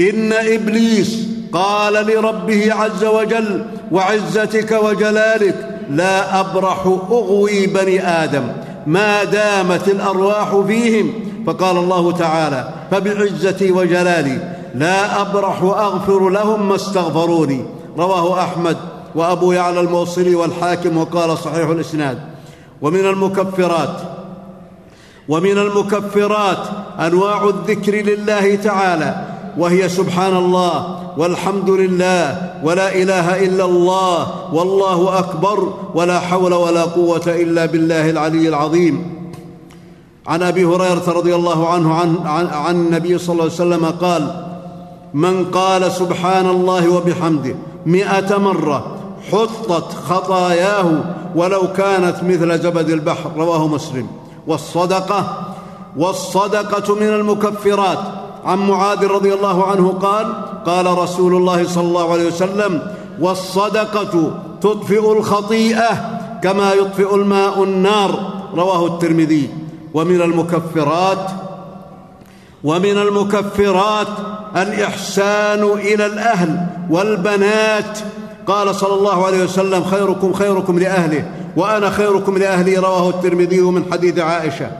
إن 0.00 0.32
إبليس 0.32 1.28
قال 1.52 1.92
لربه 2.06 2.74
عز 2.74 3.04
وجل 3.04 3.64
وعزتك 3.92 4.78
وجلالك 4.82 5.80
لا 5.90 6.40
أبرح 6.40 6.86
أغوي 7.10 7.66
بني 7.66 8.08
آدم 8.08 8.42
ما 8.86 9.24
دامت 9.24 9.88
الأرواح 9.88 10.56
فيهم. 10.66 11.12
فقال 11.46 11.76
الله 11.76 12.12
تعالى 12.12 12.68
فبعزتي 12.90 13.72
وجلالي 13.72 14.54
لا 14.74 15.20
أبرح 15.20 15.62
أغفر 15.62 16.28
لهم 16.28 16.68
ما 16.68 16.74
استغفروني. 16.74 17.64
رواه 17.98 18.42
أحمد 18.42 18.76
وأبو 19.18 19.52
يعلى 19.52 19.80
الموصلي 19.80 20.34
والحاكم 20.34 20.96
وقال 20.96 21.38
صحيح 21.38 21.68
الإسناد. 21.68 22.18
ومن 22.82 23.06
المكفرات 23.06 23.96
ومن 25.28 25.58
المكفرات 25.58 26.58
أنواع 27.00 27.48
الذكر 27.48 27.94
لله 27.94 28.54
تعالى 28.54 29.24
وهي 29.58 29.88
سبحان 29.88 30.36
الله 30.36 30.98
والحمد 31.18 31.70
لله 31.70 32.52
ولا 32.64 32.94
إله 32.94 33.44
إلا 33.46 33.64
الله 33.64 34.18
والله 34.54 35.18
أكبر 35.18 35.72
ولا 35.94 36.20
حول 36.20 36.54
ولا 36.54 36.82
قوة 36.82 37.26
إلا 37.26 37.66
بالله 37.66 38.10
العلي 38.10 38.48
العظيم. 38.48 38.96
عن 40.26 40.42
أبي 40.42 40.64
هريرة 40.64 41.06
رضي 41.08 41.34
الله 41.34 41.68
عنه 41.68 41.94
عن, 41.94 42.16
عن, 42.24 42.46
عن 42.46 42.74
النبي 42.74 43.18
صلى 43.18 43.32
الله 43.32 43.44
عليه 43.44 43.52
وسلم 43.52 43.84
قال 43.86 44.44
من 45.14 45.44
قال 45.44 45.92
سبحان 45.92 46.46
الله 46.46 46.88
وبحمده 46.88 47.54
مائه 47.86 48.38
مرة 48.38 48.97
حطت 49.32 49.92
خطاياه 50.08 51.00
ولو 51.34 51.72
كانت 51.72 52.16
مثل 52.22 52.58
زبد 52.58 52.90
البحر 52.90 53.30
رواه 53.36 53.66
مسلم. 53.66 54.06
والصدقة 54.46 55.42
والصدقة 55.96 56.94
من 56.94 57.08
المكفرات. 57.08 57.98
عن 58.44 58.58
معاذ 58.58 59.06
رضي 59.06 59.34
الله 59.34 59.66
عنه 59.66 59.88
قال 60.02 60.26
قال 60.66 60.98
رسول 60.98 61.34
الله 61.34 61.68
صلى 61.68 61.84
الله 61.84 62.12
عليه 62.12 62.26
وسلم 62.26 62.82
والصدقة 63.20 64.30
تطفئ 64.60 65.12
الخطيئة 65.12 66.20
كما 66.42 66.72
يطفئ 66.72 67.14
الماء 67.14 67.62
النار 67.64 68.30
رواه 68.54 68.86
الترمذي. 68.86 69.50
ومن 69.94 70.22
المكفرات 70.22 71.30
ومن 72.64 72.98
المكفرات 72.98 74.06
الإحسان 74.56 75.62
إلى 75.62 76.06
الأهل 76.06 76.66
والبنات 76.90 77.98
قال 78.48 78.74
صلى 78.74 78.94
الله 78.94 79.26
عليه 79.26 79.44
وسلم 79.44 79.84
خيركم 79.84 80.32
خيركم 80.32 80.78
لأهله 80.78 81.24
وأنا 81.56 81.90
خيركم 81.90 82.38
لأهلي. 82.38 82.76
رواه 82.76 83.10
الترمذي 83.10 83.60
من 83.60 83.82
حديث 83.92 84.18
عائشة. 84.18 84.70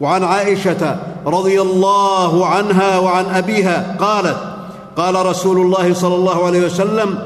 وعن 0.00 0.24
عائشة 0.24 0.96
رضي 1.26 1.60
الله 1.60 2.46
عنها 2.46 2.98
وعن 2.98 3.24
أبيها 3.24 3.96
قالت 4.00 4.36
قال 4.96 5.26
رسول 5.26 5.60
الله 5.60 5.94
صلى 5.94 6.14
الله 6.14 6.46
عليه 6.46 6.66
وسلم 6.66 7.18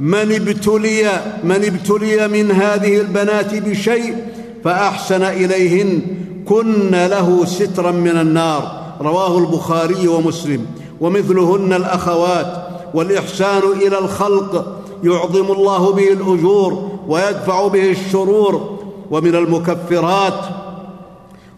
من 0.00 0.32
ابتلي 0.32 1.10
من 1.44 1.64
ابتلي 1.64 2.28
من 2.28 2.50
هذه 2.50 3.00
البنات 3.00 3.54
بشيء 3.54 4.16
فأحسن 4.64 5.22
إليهن 5.22 6.00
كن 6.48 6.90
له 6.90 7.44
سترا 7.44 7.90
من 7.90 8.16
النار. 8.16 8.82
رواه 9.00 9.38
البخاري 9.38 10.08
ومسلم. 10.08 10.66
ومثلهن 11.00 11.72
الأخوات 11.72 12.66
والإحسان 12.94 13.62
إلى 13.86 13.98
الخلق 13.98 14.75
يعظم 15.04 15.52
الله 15.52 15.92
به 15.92 16.12
الأجور 16.12 16.90
ويدفع 17.08 17.68
به 17.68 17.90
الشرور. 17.90 18.78
ومن 19.10 19.34
المكفرات 19.34 20.40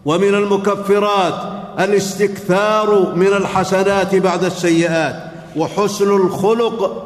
ومن 0.04 0.34
المكفرات 0.34 1.34
الاستكثار 1.78 3.14
من 3.16 3.26
الحسنات 3.26 4.14
بعد 4.14 4.44
السيئات. 4.44 5.16
وحسن 5.56 6.16
الخلق 6.16 7.04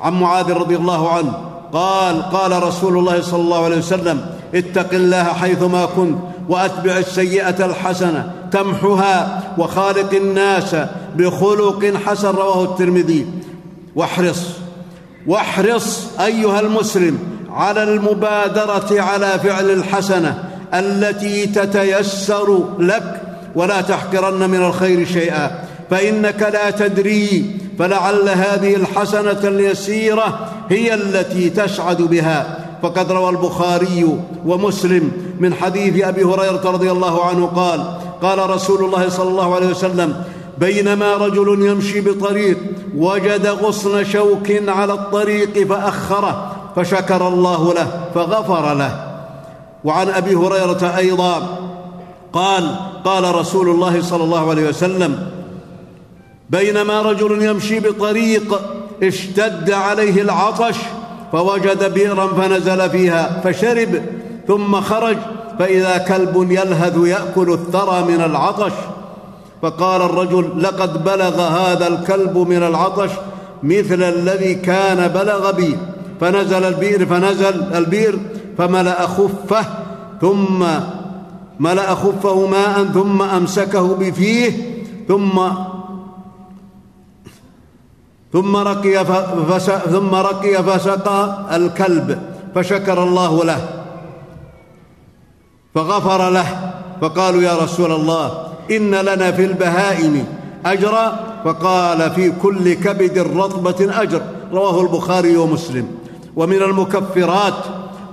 عن 0.00 0.20
معاذ 0.20 0.52
رضي 0.52 0.76
الله 0.76 1.08
عنه 1.08 1.32
قال 1.72 2.22
قال 2.22 2.62
رسول 2.62 2.98
الله 2.98 3.20
صلى 3.20 3.40
الله 3.40 3.64
عليه 3.64 3.78
وسلم 3.78 4.26
اتق 4.54 4.94
الله 4.94 5.24
حيثما 5.24 5.84
كنت 5.84 6.18
وأتبع 6.48 6.98
السيئة 6.98 7.64
الحسنة 7.64 8.32
تمحها 8.52 9.42
وخالق 9.58 10.14
الناس 10.14 10.76
بخلق 11.16 11.92
حسن 12.06 12.30
رواه 12.30 12.64
الترمذي. 12.64 13.26
واحرص 13.96 14.63
واحرص 15.26 16.06
أيها 16.20 16.60
المسلم 16.60 17.18
على 17.50 17.82
المبادرة 17.82 19.00
على 19.00 19.38
فعل 19.44 19.70
الحسنة 19.70 20.44
التي 20.74 21.46
تتيسر 21.46 22.68
لك 22.78 23.22
ولا 23.54 23.80
تحقرن 23.80 24.50
من 24.50 24.64
الخير 24.64 25.06
شيئا 25.06 25.50
فإنك 25.90 26.42
لا 26.52 26.70
تدري 26.70 27.56
فلعل 27.78 28.28
هذه 28.28 28.74
الحسنة 28.74 29.40
اليسيرة 29.44 30.48
هي 30.70 30.94
التي 30.94 31.50
تسعد 31.50 32.02
بها. 32.02 32.64
فقد 32.82 33.12
روى 33.12 33.30
البخاري 33.30 34.18
ومسلم 34.46 35.12
من 35.40 35.54
حديث 35.54 36.04
أبي 36.04 36.24
هريرة 36.24 36.70
رضي 36.70 36.90
الله 36.90 37.24
عنه 37.24 37.46
قال 37.46 37.84
قال 38.22 38.50
رسول 38.50 38.84
الله 38.84 39.08
صلى 39.08 39.28
الله 39.28 39.54
عليه 39.54 39.66
وسلم 39.66 40.24
بينما 40.58 41.14
رجل 41.14 41.66
يمشي 41.66 42.00
بطريق 42.00 42.58
وجد 42.96 43.46
غصن 43.46 44.04
شوك 44.04 44.52
على 44.68 44.92
الطريق 44.92 45.66
فأخره 45.66 46.52
فشكر 46.76 47.28
الله 47.28 47.74
له 47.74 48.04
فغفر 48.14 48.74
له. 48.74 49.14
وعن 49.84 50.08
أبي 50.08 50.34
هريرة 50.34 50.96
أيضا 50.96 51.58
قال 52.32 52.76
قال 53.04 53.34
رسول 53.34 53.68
الله 53.68 54.02
صلى 54.02 54.24
الله 54.24 54.50
عليه 54.50 54.68
وسلم 54.68 55.28
بينما 56.50 57.02
رجل 57.02 57.42
يمشي 57.42 57.80
بطريق 57.80 58.60
اشتد 59.02 59.70
عليه 59.70 60.22
العطش 60.22 60.76
فوجد 61.32 61.94
بئرا 61.94 62.26
فنزل 62.26 62.90
فيها 62.90 63.40
فشرب 63.44 64.02
ثم 64.48 64.80
خرج 64.80 65.16
فإذا 65.58 65.98
كلب 65.98 66.46
يلهث 66.50 66.96
يأكل 66.96 67.52
الثرى 67.52 68.04
من 68.04 68.20
العطش 68.24 68.72
فقال 69.64 70.02
الرجل 70.02 70.62
لقد 70.62 71.04
بلغ 71.04 71.40
هذا 71.40 71.86
الكلب 71.86 72.38
من 72.38 72.62
العطش 72.62 73.10
مثل 73.62 74.02
الذي 74.02 74.54
كان 74.54 75.08
بلغ 75.08 75.50
بي. 75.50 75.78
فنزل 76.20 76.64
البئر 76.64 77.06
فنزل 77.06 77.74
البئر 77.74 78.18
فملأ 78.58 79.06
خفه 79.06 79.66
ثم 80.20 80.64
ملأ 81.60 81.94
خفه 81.94 82.46
ماء 82.46 82.84
ثم 82.84 83.22
أمسكه 83.22 83.94
بفيه 83.94 84.52
ثم 85.08 85.40
ثم 88.32 88.56
رقي 88.56 89.04
ثم 89.90 90.14
رقي 90.14 90.62
فسقى 90.62 91.46
الكلب 91.56 92.22
فشكر 92.54 93.02
الله 93.02 93.44
له 93.44 93.68
فغفر 95.74 96.30
له 96.30 96.72
فقالوا 97.00 97.42
يا 97.42 97.56
رسول 97.56 97.92
الله 97.92 98.53
إن 98.70 98.94
لنا 98.94 99.32
في 99.32 99.44
البهائم 99.44 100.24
أجرا 100.66 101.20
فقال 101.44 102.10
في 102.10 102.32
كل 102.42 102.72
كبد 102.72 103.18
رطبة 103.18 104.02
أجر. 104.02 104.22
رواه 104.52 104.80
البخاري 104.80 105.36
ومسلم. 105.36 105.86
ومن 106.36 106.62
المكفرات 106.62 107.54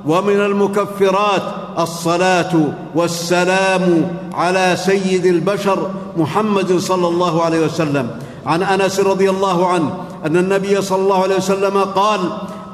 ومن 0.05 0.41
المكفرات 0.41 1.41
الصلاة 1.79 2.53
والسلام 2.95 4.11
على 4.33 4.75
سيد 4.75 5.25
البشر 5.25 5.89
محمد 6.17 6.77
صلى 6.77 7.07
الله 7.07 7.43
عليه 7.43 7.65
وسلم. 7.65 8.09
عن 8.45 8.63
أنس 8.63 8.99
رضي 8.99 9.29
الله 9.29 9.67
عنه 9.67 9.93
أن 10.25 10.37
النبي 10.37 10.81
صلى 10.81 11.01
الله 11.03 11.23
عليه 11.23 11.35
وسلم 11.35 11.77
قال 11.77 12.19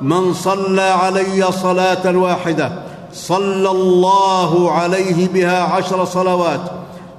من 0.01 0.33
صلى 0.33 0.81
علي 0.81 1.51
صلاة 1.51 2.17
واحدة 2.17 2.71
صلى 3.13 3.71
الله 3.71 4.71
عليه 4.71 5.27
بها 5.27 5.63
عشر 5.63 6.05
صلوات 6.05 6.61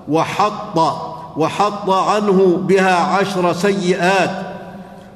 وحط 0.09 0.79
وحط 1.37 1.91
عنه 1.91 2.59
بها 2.63 2.97
عشر 2.97 3.53
سيئات 3.53 4.31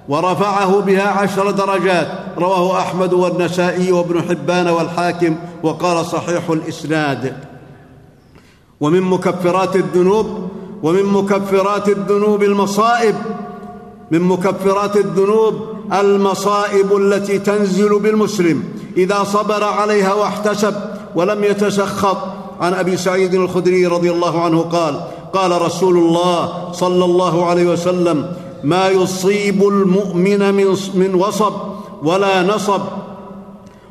ورفعه 0.09 0.81
بها 0.81 1.09
عشر 1.09 1.51
درجات. 1.51 2.09
رواه 2.39 2.79
أحمد 2.79 3.13
والنسائي 3.13 3.93
وابن 3.93 4.23
حبان 4.23 4.69
والحاكم 4.69 5.37
وقال 5.63 6.07
صحيح 6.07 6.51
الإسناد. 6.51 7.37
ومن 8.81 9.01
مكفرات 9.03 9.77
الذنوب 9.77 10.49
ومن 10.83 11.05
مكفرات 11.05 11.89
الذنوب 11.89 12.43
المصائب 12.43 13.15
من 14.11 14.21
مكفرات 14.21 14.97
الذنوب 14.97 15.55
المصائب 15.93 16.97
التي 16.97 17.39
تنزل 17.39 17.99
بالمسلم. 17.99 18.65
إذا 18.97 19.25
صبر 19.25 19.65
عليها 19.65 20.15
واحتسب 20.15 20.75
ولم 21.15 21.45
يتسخط 21.45 22.42
عن 22.63 22.75
أبي 22.75 22.97
سعيد 22.97 23.35
الخدري 23.35 23.87
رضي 23.87 24.11
الله 24.11 24.43
عنه 24.43 24.61
قال 24.63 25.01
قال 25.33 25.63
رسول 25.63 25.97
الله 25.97 26.73
صلى 26.73 27.05
الله 27.05 27.47
عليه 27.47 27.67
وسلم 27.67 28.33
ما 28.65 28.89
يصيب 28.89 29.63
المؤمن 29.69 30.55
من 30.55 30.77
من 30.95 31.15
وصب 31.15 31.53
ولا 32.03 32.43
نصب 32.43 32.81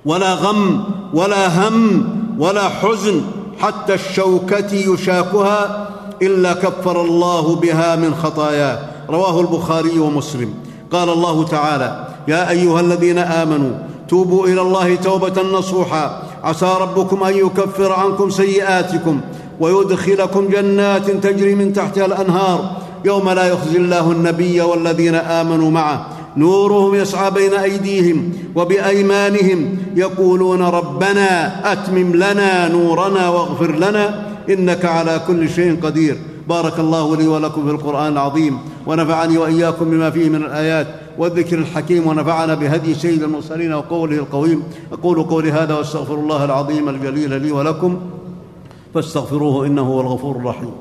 ولا 0.06 0.34
غم 0.34 0.84
ولا 1.14 1.68
هم 1.68 2.10
ولا 2.40 2.70
حزن 2.70 3.22
حتى 3.60 3.94
الشوكة 3.94 4.74
يشاكها 4.74 5.90
إلا 6.22 6.54
كفر 6.54 7.02
الله 7.02 7.56
بها 7.56 7.96
من 7.96 8.16
خطاياه. 8.16 8.80
رواه 9.10 9.42
البخاري 9.42 10.00
ومسلم. 10.00 10.54
قال 10.92 11.10
الله 11.10 11.46
تعالى 11.46 12.08
يا 12.28 12.50
أيها 12.50 12.80
الذين 12.80 13.18
آمنوا 13.18 13.72
توبوا 14.10 14.48
إلى 14.48 14.62
الله 14.62 14.96
توبة 14.96 15.42
نصوحا 15.42 16.24
عسى 16.44 16.78
ربكم 16.82 17.24
أن 17.24 17.38
يكفر 17.38 17.92
عنكم 17.92 18.30
سيئاتكم 18.30 19.22
ويدخلكم 19.60 20.48
جنات 20.48 21.12
تجري 21.12 21.56
من 21.56 21.74
تحتها 21.74 22.06
الأنهار 22.06 22.78
يوم 23.06 23.30
لا 23.30 23.48
يخزي 23.48 23.78
الله 23.78 24.12
النبي 24.12 24.62
والذين 24.62 25.16
آمنوا 25.16 25.72
معه. 25.72 26.08
نورهم 26.38 26.96
يسعى 26.96 27.32
بين 27.32 27.54
أيديهم 27.54 28.34
وبأيمانهم 28.56 29.78
يقولون 29.96 30.62
ربنا 30.62 31.62
أتمم 31.72 32.16
لنا 32.16 32.68
نورنا 32.68 33.30
واغفر 33.30 33.76
لنا 33.76 34.26
إنك 34.50 34.86
على 34.86 35.22
كل 35.28 35.50
شيء 35.50 35.80
قدير. 35.84 36.18
بارك 36.52 36.80
الله 36.80 37.08
لي 37.20 37.28
ولكم 37.28 37.62
في 37.66 37.72
القرآن 37.72 38.12
العظيم 38.14 38.54
ونفعني 38.88 39.38
وإياكم 39.38 39.86
بما 39.92 40.10
فيه 40.16 40.30
من 40.30 40.42
الآيات 40.44 40.88
والذكر 41.18 41.58
الحكيم 41.58 42.08
ونفعنا 42.08 42.54
بهدي 42.56 42.94
سيد 42.94 43.24
المرسلين 43.24 43.74
وقوله 43.74 44.18
القويم. 44.18 44.64
أقول 44.94 45.24
قولي 45.24 45.52
هذا 45.52 45.74
واستغفر 45.76 46.16
الله 46.16 46.46
العظيم 46.46 46.90
الجليل 46.90 47.42
لي 47.42 47.52
ولكم 47.52 48.00
فاستغفروه 48.94 49.66
إنه 49.66 49.82
هو 49.82 50.02
الغفور 50.02 50.36
الرحيم. 50.36 50.74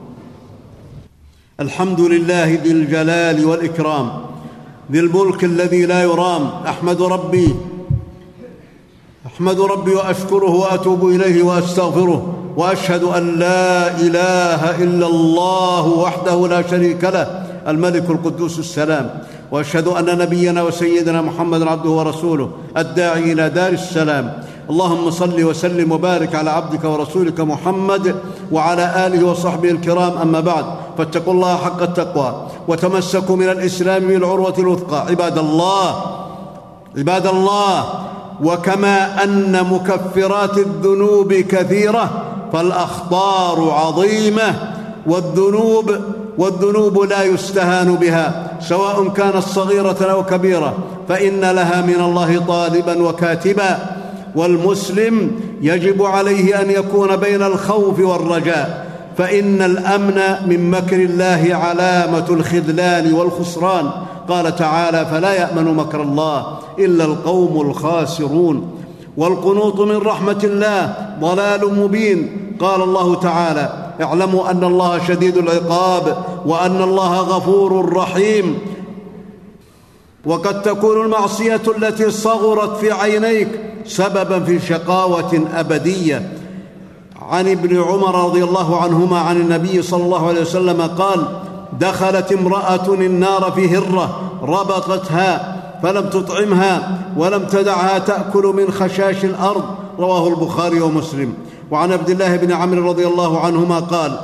الحمد 1.61 2.01
لله 2.01 2.49
ذي 2.65 2.73
الجلال 2.79 3.45
والإكرام 3.45 4.07
ذي 4.93 5.01
الملك 5.01 5.45
الذي 5.45 5.87
لا 5.87 6.03
يرام 6.03 6.51
أحمد 6.67 7.03
ربي 7.03 7.55
أحمد 9.41 9.61
ربي 9.61 9.95
وأشكره 9.95 10.51
وأتوب 10.51 11.07
إليه 11.09 11.43
وأستغفره 11.43 12.35
وأشهد 12.57 13.03
أن 13.05 13.39
لا 13.39 13.97
إله 13.97 14.83
إلا 14.85 15.07
الله 15.07 15.87
وحده 15.89 16.49
لا 16.49 16.63
شريك 16.71 17.05
له 17.05 17.27
الملك 17.69 18.11
القدوس 18.11 18.59
السلام. 18.59 19.21
وأشهد 19.53 19.89
أن 19.89 20.19
نبينا 20.19 20.63
وسيدنا 20.63 21.23
محمد 21.23 21.63
عبده 21.63 21.91
ورسوله 21.91 22.51
الداعي 22.77 23.33
إلى 23.33 23.49
دار 23.51 23.73
السلام. 23.73 24.43
اللهم 24.71 25.11
صل 25.11 25.45
وسلم 25.45 25.93
وبارك 25.93 26.35
على 26.35 26.51
عبدك 26.51 26.85
ورسولك 26.85 27.41
محمد 27.41 28.15
وعلى 28.53 29.07
آله 29.07 29.27
وصحبه 29.27 29.71
الكرام. 29.71 30.19
أما 30.19 30.41
بعد 30.41 30.65
فاتقوا 30.99 31.33
الله 31.33 31.57
حق 31.57 31.83
التقوى 31.83 32.47
وتمسكوا 32.69 33.37
من 33.37 33.49
الإسلام 33.49 34.07
بالعروه 34.07 34.55
الوثقى. 34.59 35.01
عباد 35.07 35.39
الله 35.39 36.03
عباد 36.99 37.27
الله 37.27 37.85
وكما 38.45 39.25
أن 39.25 39.67
مكفرات 39.71 40.59
الذنوب 40.59 41.33
كثيرة 41.35 42.25
فالأخطار 42.53 43.71
عظيمة 43.71 44.55
والذنوب 45.07 45.97
والذنوب 46.39 47.03
لا 47.03 47.23
يستهان 47.23 47.95
بها 47.95 48.51
سواء 48.61 49.09
كانت 49.09 49.37
صغيرة 49.37 49.97
أو 50.11 50.25
كبيرة 50.25 50.75
فإن 51.09 51.41
لها 51.41 51.81
من 51.81 52.01
الله 52.01 52.45
طالبا 52.49 53.03
وكاتبا. 53.03 53.79
والمسلم 54.35 55.31
يجب 55.63 56.03
عليه 56.03 56.63
أن 56.63 56.71
يكون 56.71 57.17
بين 57.17 57.43
الخوف 57.43 58.01
والرجاء. 58.01 58.90
فإن 59.21 59.63
الأمن 59.63 60.21
من 60.47 60.71
مكر 60.71 60.97
الله 60.97 61.55
علامة 61.55 62.25
الخذلان 62.31 63.13
والخسران. 63.13 63.91
قال 64.29 64.57
تعالى 64.57 65.07
فلا 65.07 65.33
يأمن 65.33 65.75
مكر 65.75 66.03
الله 66.03 66.59
إلا 66.79 67.05
القوم 67.05 67.61
الخاسرون. 67.71 68.71
والقنوط 69.17 69.81
من 69.81 69.97
رحمة 69.97 70.41
الله 70.45 70.95
ضلال 71.21 71.75
مبين. 71.81 72.51
قال 72.61 72.83
الله 72.83 73.15
تعالى 73.15 73.93
اعلموا 74.03 74.51
أن 74.51 74.65
الله 74.65 75.07
شديد 75.09 75.37
العقاب 75.37 76.25
وأن 76.47 76.83
الله 76.83 77.21
غفور 77.21 77.97
رحيم. 77.97 78.59
وقد 80.25 80.63
تكون 80.63 81.05
المعصية 81.05 81.63
التي 81.79 82.11
صغرت 82.11 82.77
في 82.77 82.93
عينيك 82.93 83.49
سببا 83.85 84.41
في 84.41 84.61
شقاوة 84.61 85.45
أبدية. 85.55 86.40
عن 87.31 87.49
ابن 87.49 87.83
عمر 87.83 88.25
رضي 88.25 88.45
الله 88.45 88.81
عنهما 88.81 89.19
عن 89.19 89.37
النبي 89.37 89.83
صلى 89.83 90.03
الله 90.03 90.29
عليه 90.29 90.41
وسلم 90.41 90.83
قال 90.83 91.25
دخلت 91.81 92.33
امرأة 92.33 92.95
النار 92.95 93.53
في 93.55 93.77
هرة 93.77 94.21
ربطتها 94.43 95.57
فلم 95.83 96.09
تطعمها 96.09 96.99
ولم 97.17 97.45
تدعها 97.45 97.99
تأكل 97.99 98.47
من 98.57 98.73
خشاش 98.73 99.25
الأرض 99.25 99.65
رواه 99.99 100.29
البخاري 100.29 100.81
ومسلم. 100.81 101.35
وعن 101.71 101.93
عبد 101.93 102.11
الله 102.11 102.37
بن 102.37 102.53
عمرو 102.53 102.89
رضي 102.89 103.07
الله 103.07 103.41
عنهما 103.41 103.81
قال 103.81 104.21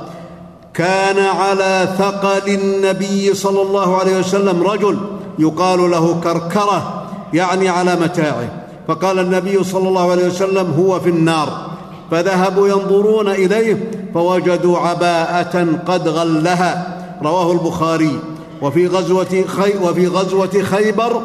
كان 0.75 1.19
على 1.19 1.89
ثقل 1.99 2.49
النبي 2.49 3.35
صلى 3.35 3.63
الله 3.63 3.97
عليه 3.97 4.19
وسلم 4.19 4.63
رجل 4.63 4.99
يقال 5.39 5.91
له 5.91 6.21
كركرة 6.25 7.03
يعني 7.33 7.69
على 7.69 7.97
متاعه. 7.97 8.49
فقال 8.89 9.19
النبي 9.19 9.65
صلى 9.65 9.89
الله 9.89 10.11
عليه 10.11 10.27
وسلم 10.27 10.75
هو 10.79 11.01
في 11.01 11.11
النار. 11.11 11.76
فذهبوا 12.11 12.69
ينظرون 12.69 13.29
إليه 13.29 13.91
فوجدوا 14.15 14.79
عباءة 14.79 15.67
قد 15.87 16.09
غلها. 16.09 16.97
رواه 17.23 17.53
البخاري. 17.53 18.19
وفي 18.63 18.87
غزوة 18.87 19.45
خي 19.47 19.79
وفي 19.83 20.07
غزوة 20.07 20.63
خيبر 20.63 21.21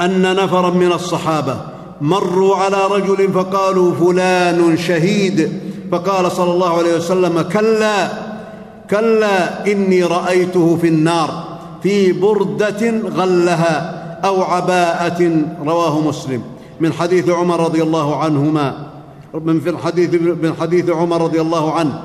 أن 0.00 0.36
نفرا 0.36 0.70
من 0.70 0.92
الصحابة 0.92 1.56
مروا 2.00 2.56
على 2.56 2.76
رجل 2.90 3.32
فقالوا 3.32 3.94
فلان 3.94 4.76
شهيد. 4.76 5.60
فقال 5.92 6.32
صلى 6.32 6.50
الله 6.50 6.78
عليه 6.78 6.96
وسلم 6.96 7.40
كلا 7.40 8.08
كلا 8.90 9.66
إني 9.72 10.02
رأيته 10.02 10.78
في 10.80 10.88
النار 10.88 11.44
في 11.82 12.12
بردة 12.12 12.94
غلها 13.16 14.00
أو 14.24 14.42
عباءة. 14.42 15.42
رواه 15.66 16.00
مسلم. 16.00 16.42
من 16.80 16.92
حديث 16.92 17.28
عمر 17.28 17.60
رضي 17.60 17.82
الله 17.82 18.16
عنهما. 18.16 18.93
من 19.34 19.60
في 19.60 19.70
الحديث 19.70 20.14
من 20.14 20.54
حديث 20.60 20.90
عمر 20.90 21.22
رضي 21.22 21.40
الله 21.40 21.72
عنه. 21.72 22.02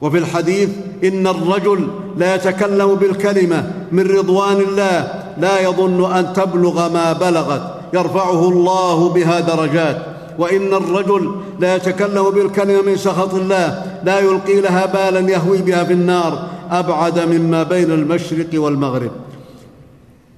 وفي 0.00 0.18
الحديث 0.18 0.68
إن 1.04 1.26
الرجل 1.26 1.88
لا 2.16 2.34
يتكلم 2.34 2.94
بالكلمة 2.94 3.72
من 3.92 4.06
رضوان 4.06 4.56
الله 4.56 5.12
لا 5.38 5.60
يظن 5.60 6.12
أن 6.12 6.32
تبلغ 6.32 6.92
ما 6.92 7.12
بلغت 7.12 7.62
يرفعه 7.94 8.48
الله 8.48 9.08
بها 9.08 9.40
درجات. 9.40 9.96
وإن 10.38 10.74
الرجل 10.74 11.34
لا 11.58 11.76
يتكلم 11.76 12.30
بالكلمة 12.30 12.82
من 12.82 12.96
سخط 12.96 13.34
الله 13.34 13.82
لا 14.04 14.18
يلقي 14.18 14.60
لها 14.60 14.86
بالا 14.86 15.30
يهوي 15.30 15.58
بها 15.58 15.84
في 15.84 15.92
النار 15.92 16.46
أبعد 16.70 17.18
مما 17.18 17.62
بين 17.62 17.90
المشرق 17.90 18.48
والمغرب. 18.54 19.10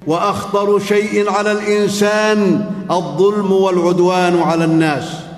وأخطر 0.07 0.79
شيء 0.79 1.31
على 1.31 1.51
الإنسان 1.51 2.65
الظلم 2.91 3.51
والعدوان 3.51 4.39
على 4.39 4.65
الناس. 4.65 5.32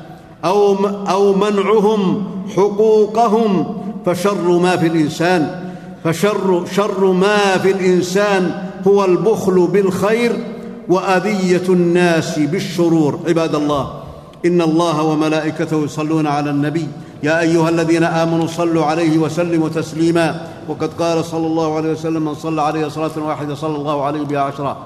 أو 0.45 0.85
أو 0.85 1.33
منعهم 1.33 2.23
حقوقهم 2.55 3.75
فشر 4.05 4.59
ما 4.59 4.77
في 4.77 4.87
الإنسان 4.87 5.71
فشر 6.03 6.65
شر 6.75 7.11
ما 7.11 7.57
في 7.57 7.71
الإنسان 7.71 8.63
هو 8.87 9.05
البخل 9.05 9.67
بالخير 9.67 10.43
وأذية 10.89 11.63
الناس 11.69 12.39
بالشرور. 12.39 13.19
عباد 13.27 13.55
الله 13.55 13.93
إن 14.45 14.61
الله 14.61 15.03
وملائكته 15.03 15.83
يصلون 15.83 16.27
على 16.27 16.49
النبي. 16.49 16.87
يا 17.23 17.39
أيها 17.39 17.69
الذين 17.69 18.03
آمنوا 18.03 18.47
صلوا 18.47 18.85
عليه 18.85 19.17
وسلموا 19.17 19.69
تسليما. 19.69 20.47
وقد 20.69 20.93
قال 20.99 21.25
صلى 21.25 21.47
الله 21.47 21.75
عليه 21.75 21.91
وسلم 21.91 22.25
من 22.25 22.35
صلى 22.35 22.61
عليه 22.61 22.87
صلاة 22.87 23.11
واحدة 23.17 23.55
صلى 23.55 23.75
الله 23.75 24.03
عليه 24.03 24.21
بها 24.21 24.39
عشرا 24.39 24.77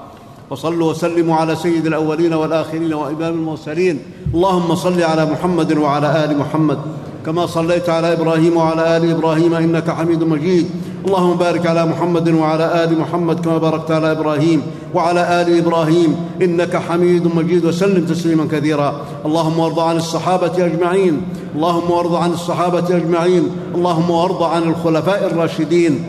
وصلوا 0.50 0.90
وسلموا 0.90 1.36
على 1.36 1.56
سيد 1.56 1.86
الأولين 1.86 2.34
والآخرين 2.34 2.94
وإمام 2.94 3.34
المرسلين. 3.34 3.98
اللهم 4.34 4.74
صل 4.74 5.02
على 5.02 5.26
محمد 5.26 5.78
وعلى 5.78 6.24
آل 6.24 6.38
محمد 6.38 6.78
كما 7.26 7.46
صليت 7.46 7.88
على 7.88 8.12
إبراهيم 8.12 8.56
وعلى 8.56 8.96
آل 8.96 9.10
إبراهيم 9.10 9.54
إنك 9.54 9.90
حميد 9.90 10.22
مجيد. 10.22 10.66
اللهم 11.06 11.36
بارك 11.36 11.66
على 11.66 11.86
محمد 11.86 12.28
وعلى 12.28 12.84
آل 12.84 12.98
محمد 12.98 13.44
كما 13.44 13.58
باركت 13.58 13.90
على 13.90 14.12
إبراهيم 14.12 14.62
وعلى 14.94 15.42
آل 15.42 15.58
إبراهيم 15.58 16.16
إنك 16.42 16.76
حميد 16.76 17.34
مجيد. 17.34 17.64
وسلم 17.64 18.04
تسليما 18.06 18.48
كثيرا. 18.50 19.06
اللهم 19.26 19.58
وارض 19.58 19.80
عن 19.80 19.96
الصحابة 19.96 20.66
أجمعين. 20.66 21.22
اللهم 21.56 21.90
وارض 21.90 22.14
عن 22.14 22.30
الصحابة 22.32 22.96
أجمعين. 22.96 23.50
اللهم 23.74 24.10
وارض 24.10 24.42
عن 24.42 24.62
الخلفاء 24.62 25.26
الراشدين 25.26 26.04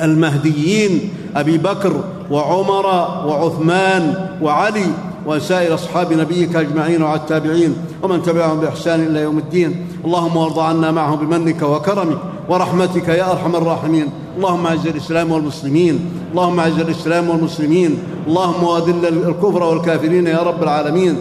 المهديين 0.00 1.10
أبي 1.36 1.58
بكر 1.58 2.04
وعمر 2.30 2.86
وعثمان 3.26 4.28
وعلي 4.42 4.86
وسائر 5.26 5.74
أصحاب 5.74 6.12
نبيك 6.12 6.56
أجمعين 6.56 7.02
وعلى 7.02 7.20
التابعين 7.20 7.76
ومن 8.02 8.22
تبعهم 8.22 8.60
بإحسان 8.60 9.06
إلى 9.06 9.20
يوم 9.20 9.38
الدين. 9.38 9.86
اللهم 10.04 10.36
وارض 10.36 10.58
عنا 10.58 10.90
معهم 10.90 11.26
بمنك 11.26 11.62
وكرمك 11.62 12.18
ورحمتك 12.48 13.08
يا 13.08 13.32
أرحم 13.32 13.56
الراحمين. 13.56 14.06
اللهم 14.36 14.66
أعز 14.66 14.86
الإسلام 14.86 15.32
والمسلمين. 15.32 16.10
اللهم 16.30 16.60
أعز 16.60 16.78
الإسلام 16.78 17.30
والمسلمين. 17.30 17.98
اللهم 18.26 18.64
واذل 18.64 19.06
الكفر 19.06 19.62
والكافرين 19.62 20.26
يا 20.26 20.42
رب 20.42 20.62
العالمين. 20.62 21.16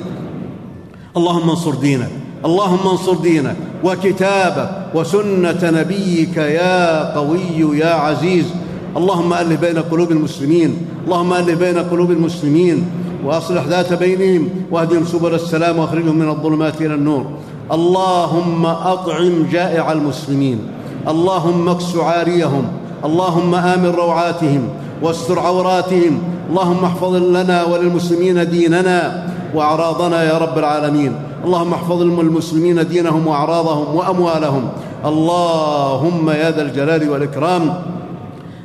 اللهم 1.18 1.50
انصر 1.50 1.76
دينك. 1.76 2.12
اللهم 2.46 2.88
انصر 2.88 3.14
دينك. 3.14 3.56
وكتابك 3.84 4.70
وسنة 4.96 5.62
نبيك 5.64 6.38
يا 6.38 7.16
قوي 7.16 7.78
يا 7.80 7.94
عزيز. 7.94 8.46
اللهم 8.96 9.34
ألف 9.34 9.62
بين 9.62 9.78
قلوب 9.78 10.12
المسلمين 10.12 10.88
اللهم 11.06 11.34
ألف 11.34 11.60
بين 11.60 11.78
قلوب 11.78 12.12
المسلمين 12.12 12.86
وأصلح 13.26 13.64
ذات 13.68 13.94
بينهم 13.94 14.50
واهدهم 14.72 15.06
سبل 15.06 15.34
السلام 15.34 15.80
واخرجهم 15.80 16.16
من 16.16 16.30
الظلمات 16.30 16.82
إلى 16.82 16.94
النور. 16.94 17.26
اللهم 17.72 18.66
أطعم 18.66 19.34
جائع 19.52 19.92
المسلمين 19.92 20.60
اللهم 21.08 21.70
إكس 21.70 21.96
عاريهم 21.96 22.66
اللهم 23.06 23.56
آمن 23.56 23.92
روعاتهم 23.92 24.64
واستر 25.04 25.40
عوراتهم 25.40 26.22
اللهم 26.50 26.86
احفظ 26.86 27.14
لنا 27.16 27.64
وللمسلمين 27.64 28.50
ديننا 28.50 29.28
وأعراضنا 29.56 30.24
يا 30.24 30.38
رب 30.38 30.58
العالمين. 30.58 31.12
اللهم 31.46 31.74
احفظ 31.74 32.02
المسلمين 32.02 32.88
دينهم 32.88 33.28
وأعراضهم 33.28 33.96
وأموالهم. 33.96 34.64
اللهم 35.06 36.30
يا 36.30 36.52
ذا 36.52 36.62
الجلال 36.62 37.10
والإكرام. 37.10 37.64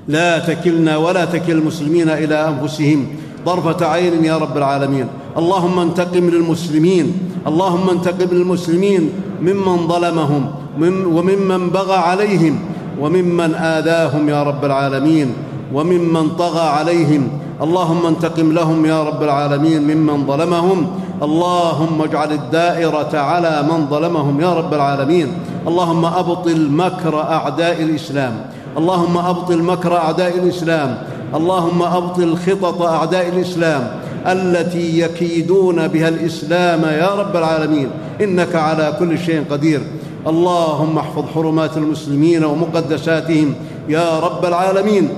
لا 0.08 0.38
تكلنا 0.38 0.96
ولا 0.96 1.24
تكل 1.24 1.52
المسلمين 1.52 2.08
إلى 2.08 2.48
أنفسهم 2.48 3.06
طرفة 3.46 3.86
عين 3.86 4.24
يا 4.24 4.36
رب 4.38 4.56
العالمين. 4.56 5.06
اللهم 5.38 5.78
انتقم 5.78 6.30
للمسلمين 6.30 7.06
اللهم 7.46 7.90
انتقم 7.90 8.28
للمسلمين 8.32 9.10
ممن 9.42 9.88
ظلمهم 9.88 10.42
وممن 11.16 11.70
بغى 11.70 11.96
عليهم 11.96 12.58
وممن 13.00 13.54
آذاهم 13.54 14.28
يا 14.28 14.42
رب 14.42 14.64
العالمين 14.64 15.28
وممن 15.74 16.30
طغى 16.38 16.66
عليهم. 16.68 17.28
اللهم 17.62 18.06
انتقم 18.06 18.52
لهم 18.52 18.86
يا 18.86 19.02
رب 19.02 19.22
العالمين 19.22 19.82
ممن 19.82 20.26
ظلمهم. 20.26 20.86
اللهم 21.22 22.02
اجعل 22.02 22.32
الدائرة 22.32 23.18
على 23.18 23.64
من 23.70 23.86
ظلمهم 23.90 24.40
يا 24.40 24.54
رب 24.54 24.74
العالمين. 24.74 25.28
اللهم 25.66 26.04
أبطل 26.04 26.70
مكر 26.70 27.20
أعداء 27.20 27.82
الإسلام. 27.82 28.34
اللهم 28.78 29.18
أبطل 29.18 29.62
مكر 29.62 29.96
أعداء 29.96 30.38
الإسلام. 30.38 31.02
اللهم 31.34 31.82
أبطل 31.82 32.36
خطط 32.36 32.82
أعداء 32.82 33.28
الإسلام. 33.28 34.00
التي 34.26 35.00
يكيدون 35.00 35.88
بها 35.88 36.08
الإسلام 36.08 36.82
يا 36.84 37.14
رب 37.14 37.36
العالمين. 37.36 37.88
إنك 38.20 38.54
على 38.54 38.96
كل 38.98 39.18
شيء 39.18 39.44
قدير. 39.50 39.80
اللهم 40.26 40.98
احفظ 40.98 41.24
حرمات 41.34 41.76
المسلمين 41.76 42.44
ومقدساتهم 42.44 43.54
يا 43.88 44.20
رب 44.20 44.44
العالمين. 44.44 45.08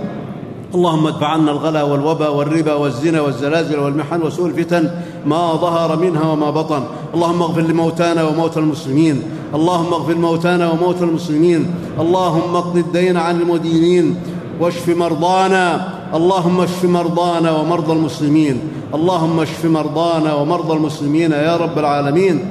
اللهم 0.75 1.07
ادفع 1.07 1.27
عنا 1.27 1.51
الغلا 1.51 1.83
والوبا 1.83 2.29
والربا 2.29 2.75
والزنا 2.75 3.21
والزلازل 3.21 3.79
والمحن 3.79 4.23
وسوء 4.23 4.47
الفتن 4.47 4.91
ما 5.27 5.55
ظهر 5.55 5.97
منها 5.97 6.33
وما 6.33 6.51
بطن. 6.51 6.83
اللهم 7.15 7.43
اغفر 7.43 7.61
لموتانا 7.61 8.23
وموتى 8.29 8.61
المسلمين. 8.61 9.23
اللهم 9.55 9.93
اغفر 9.95 10.15
موتانا 10.15 10.71
وموتى 10.71 11.05
المسلمين. 11.05 11.75
اللهم 12.01 12.57
اقض 12.57 12.77
الدين 12.77 13.17
عن 13.17 13.41
المدينين. 13.41 14.17
واشف 14.61 14.89
مرضانا. 14.89 15.89
اللهم 16.15 16.61
اشف 16.61 16.85
مرضانا 16.85 17.51
ومرضى 17.51 17.93
المسلمين. 17.93 18.61
اللهم 18.95 19.41
اشف 19.41 19.65
مرضانا 19.65 20.35
ومرضى 20.35 20.73
المسلمين 20.73 21.33
يا 21.33 21.57
رب 21.57 21.79
العالمين. 21.79 22.45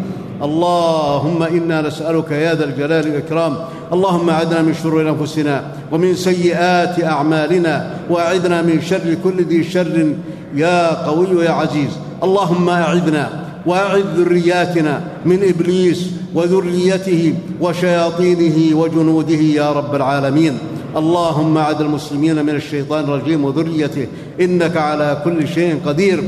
اللهم 0.43 1.43
إنا 1.43 1.81
نسألك 1.81 2.31
يا 2.31 2.55
ذا 2.55 2.63
الجلال 2.63 3.05
والإكرام. 3.07 3.55
اللهم 3.93 4.29
اعذنا 4.29 4.61
من 4.61 4.73
شرور 4.83 5.09
أنفسنا. 5.09 5.63
ومن 5.93 6.15
سيئات 6.15 7.03
أعمالنا 7.03 7.93
وأعذنا 8.09 8.61
من 8.61 8.81
شر 8.81 9.17
كل 9.23 9.45
ذي 9.45 9.63
شر. 9.63 10.13
يا 10.55 11.05
قوي 11.05 11.45
يا 11.45 11.51
عزيز 11.51 11.89
اللهم 12.23 12.69
أعذنا 12.69 13.29
وأعذ 13.65 14.05
ذرياتنا 14.17 15.01
من 15.25 15.39
إبليس 15.43 16.09
وذريته 16.33 17.33
وشياطينه 17.61 18.77
وجنوده 18.77 19.41
يا 19.61 19.71
رب 19.71 19.95
العالمين. 19.95 20.57
اللهم 20.97 21.57
أعد 21.57 21.81
المسلمين 21.81 22.45
من 22.45 22.55
الشيطان 22.55 23.03
الرجيم 23.03 23.45
وذريته 23.45 24.07
إنك 24.41 24.77
على 24.77 25.21
كل 25.23 25.47
شيء 25.47 25.79
قدير. 25.85 26.23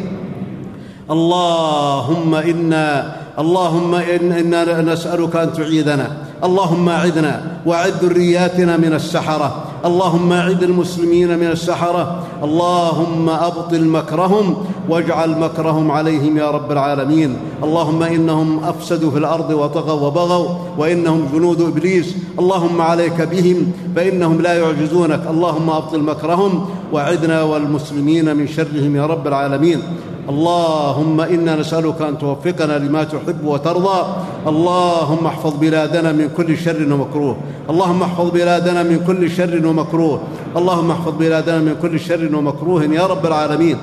اللهم 1.12 2.36
إنا 2.36 3.16
اللهم 3.40 3.96
إن 3.96 4.32
إنا 4.32 4.82
نسألك 4.82 5.36
أن 5.36 5.54
تعيذنا. 5.54 6.25
اللهم 6.46 6.90
اعذنا 6.90 7.42
واعد 7.66 7.94
ذرياتنا 8.04 8.78
من 8.78 8.94
السحرة. 8.94 9.64
اللهم 9.86 10.34
اعد 10.34 10.64
المسلمين 10.64 11.40
من 11.40 11.48
السحرة. 11.48 12.24
اللهم 12.44 13.30
أبطل 13.30 13.86
مكرهم 13.86 14.56
واجعل 14.90 15.40
مكرهم 15.40 15.92
عليهم 15.92 16.38
يا 16.38 16.52
رب 16.52 16.72
العالمين. 16.72 17.38
اللهم 17.64 18.04
إنهم 18.04 18.64
أفسدوا 18.64 19.12
في 19.12 19.18
الأرض 19.18 19.50
وطغوا 19.50 20.08
وبغوا 20.08 20.50
وإنهم 20.78 21.28
جنود 21.34 21.62
إبليس. 21.62 22.16
اللهم 22.40 22.82
عليك 22.82 23.22
بهم 23.22 23.72
فإنهم 23.96 24.42
لا 24.42 24.54
يعجزونك. 24.54 25.22
اللهم 25.30 25.70
أبطل 25.70 26.00
مكرهم 26.00 26.66
واعدنا 26.92 27.44
والمسلمين 27.44 28.36
من 28.36 28.48
شرهم 28.48 28.96
يا 28.96 29.06
رب 29.06 29.28
العالمين. 29.28 29.82
اللهم 30.30 31.22
إنا 31.22 31.56
نسألك 31.56 32.02
أن 32.02 32.18
توفقنا 32.18 32.78
لما 32.78 33.04
تحب 33.04 33.46
وترضى. 33.46 34.00
اللهم 34.48 35.26
احفظ 35.26 35.54
بلادنا 35.60 36.12
من 36.12 36.30
كل 36.38 36.58
شر 36.58 36.94
ومكروه. 36.94 37.38
اللهم 37.70 38.02
احفظ 38.04 38.30
بلادنا 38.30 38.84
من 38.84 39.04
كل 39.08 39.32
شر 39.32 39.68
ومكروه. 39.68 40.20
اللهم 40.58 40.92
احفظ 40.92 41.14
بلادنا 41.20 41.60
من 41.60 41.76
كل 41.82 42.00
شر 42.00 42.36
ومكروه 42.36 42.84
يا 42.84 43.06
رب 43.06 43.26
العالمين. 43.26 43.78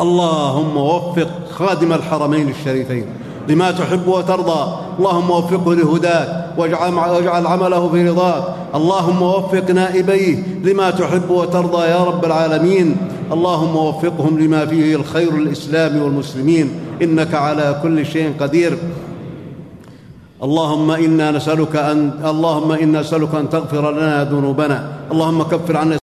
اللهم 0.00 0.76
وفق 0.76 1.30
خادم 1.50 1.92
الحرمين 1.92 2.48
الشريفين 2.48 3.06
لما 3.48 3.70
تحب 3.70 4.08
وترضى. 4.08 4.62
اللهم 4.98 5.30
وفقه 5.30 5.74
لهداك 5.74 6.54
واجعل, 6.58 7.46
عمله 7.46 7.88
في 7.88 8.08
رضاك. 8.08 8.44
اللهم 8.74 9.22
وفق 9.22 9.70
نائبيه 9.70 10.36
لما 10.64 10.90
تحب 10.90 11.30
وترضى 11.30 11.82
يا 11.88 12.04
رب 12.04 12.24
العالمين. 12.24 12.96
اللهم 13.32 13.76
وفقهم 13.76 14.38
لما 14.38 14.66
فيه 14.66 14.96
الخير 14.96 15.32
للاسلام 15.36 16.02
والمسلمين. 16.02 16.70
إنك 17.02 17.34
على 17.34 17.80
كل 17.82 18.06
شيء 18.06 18.32
قدير. 18.40 18.78
اللهم 20.44 20.90
إنا 20.90 21.30
نسألك 21.40 21.76
أن 21.76 22.20
اللهم 22.20 22.70
إنا 22.72 23.00
نسألك 23.00 23.32
أن 23.34 23.48
تغفر 23.48 23.84
لنا 23.96 24.24
ذنوبنا. 24.28 24.78
اللهم 25.12 25.42
كفر 25.42 25.76
عنا 25.76 26.03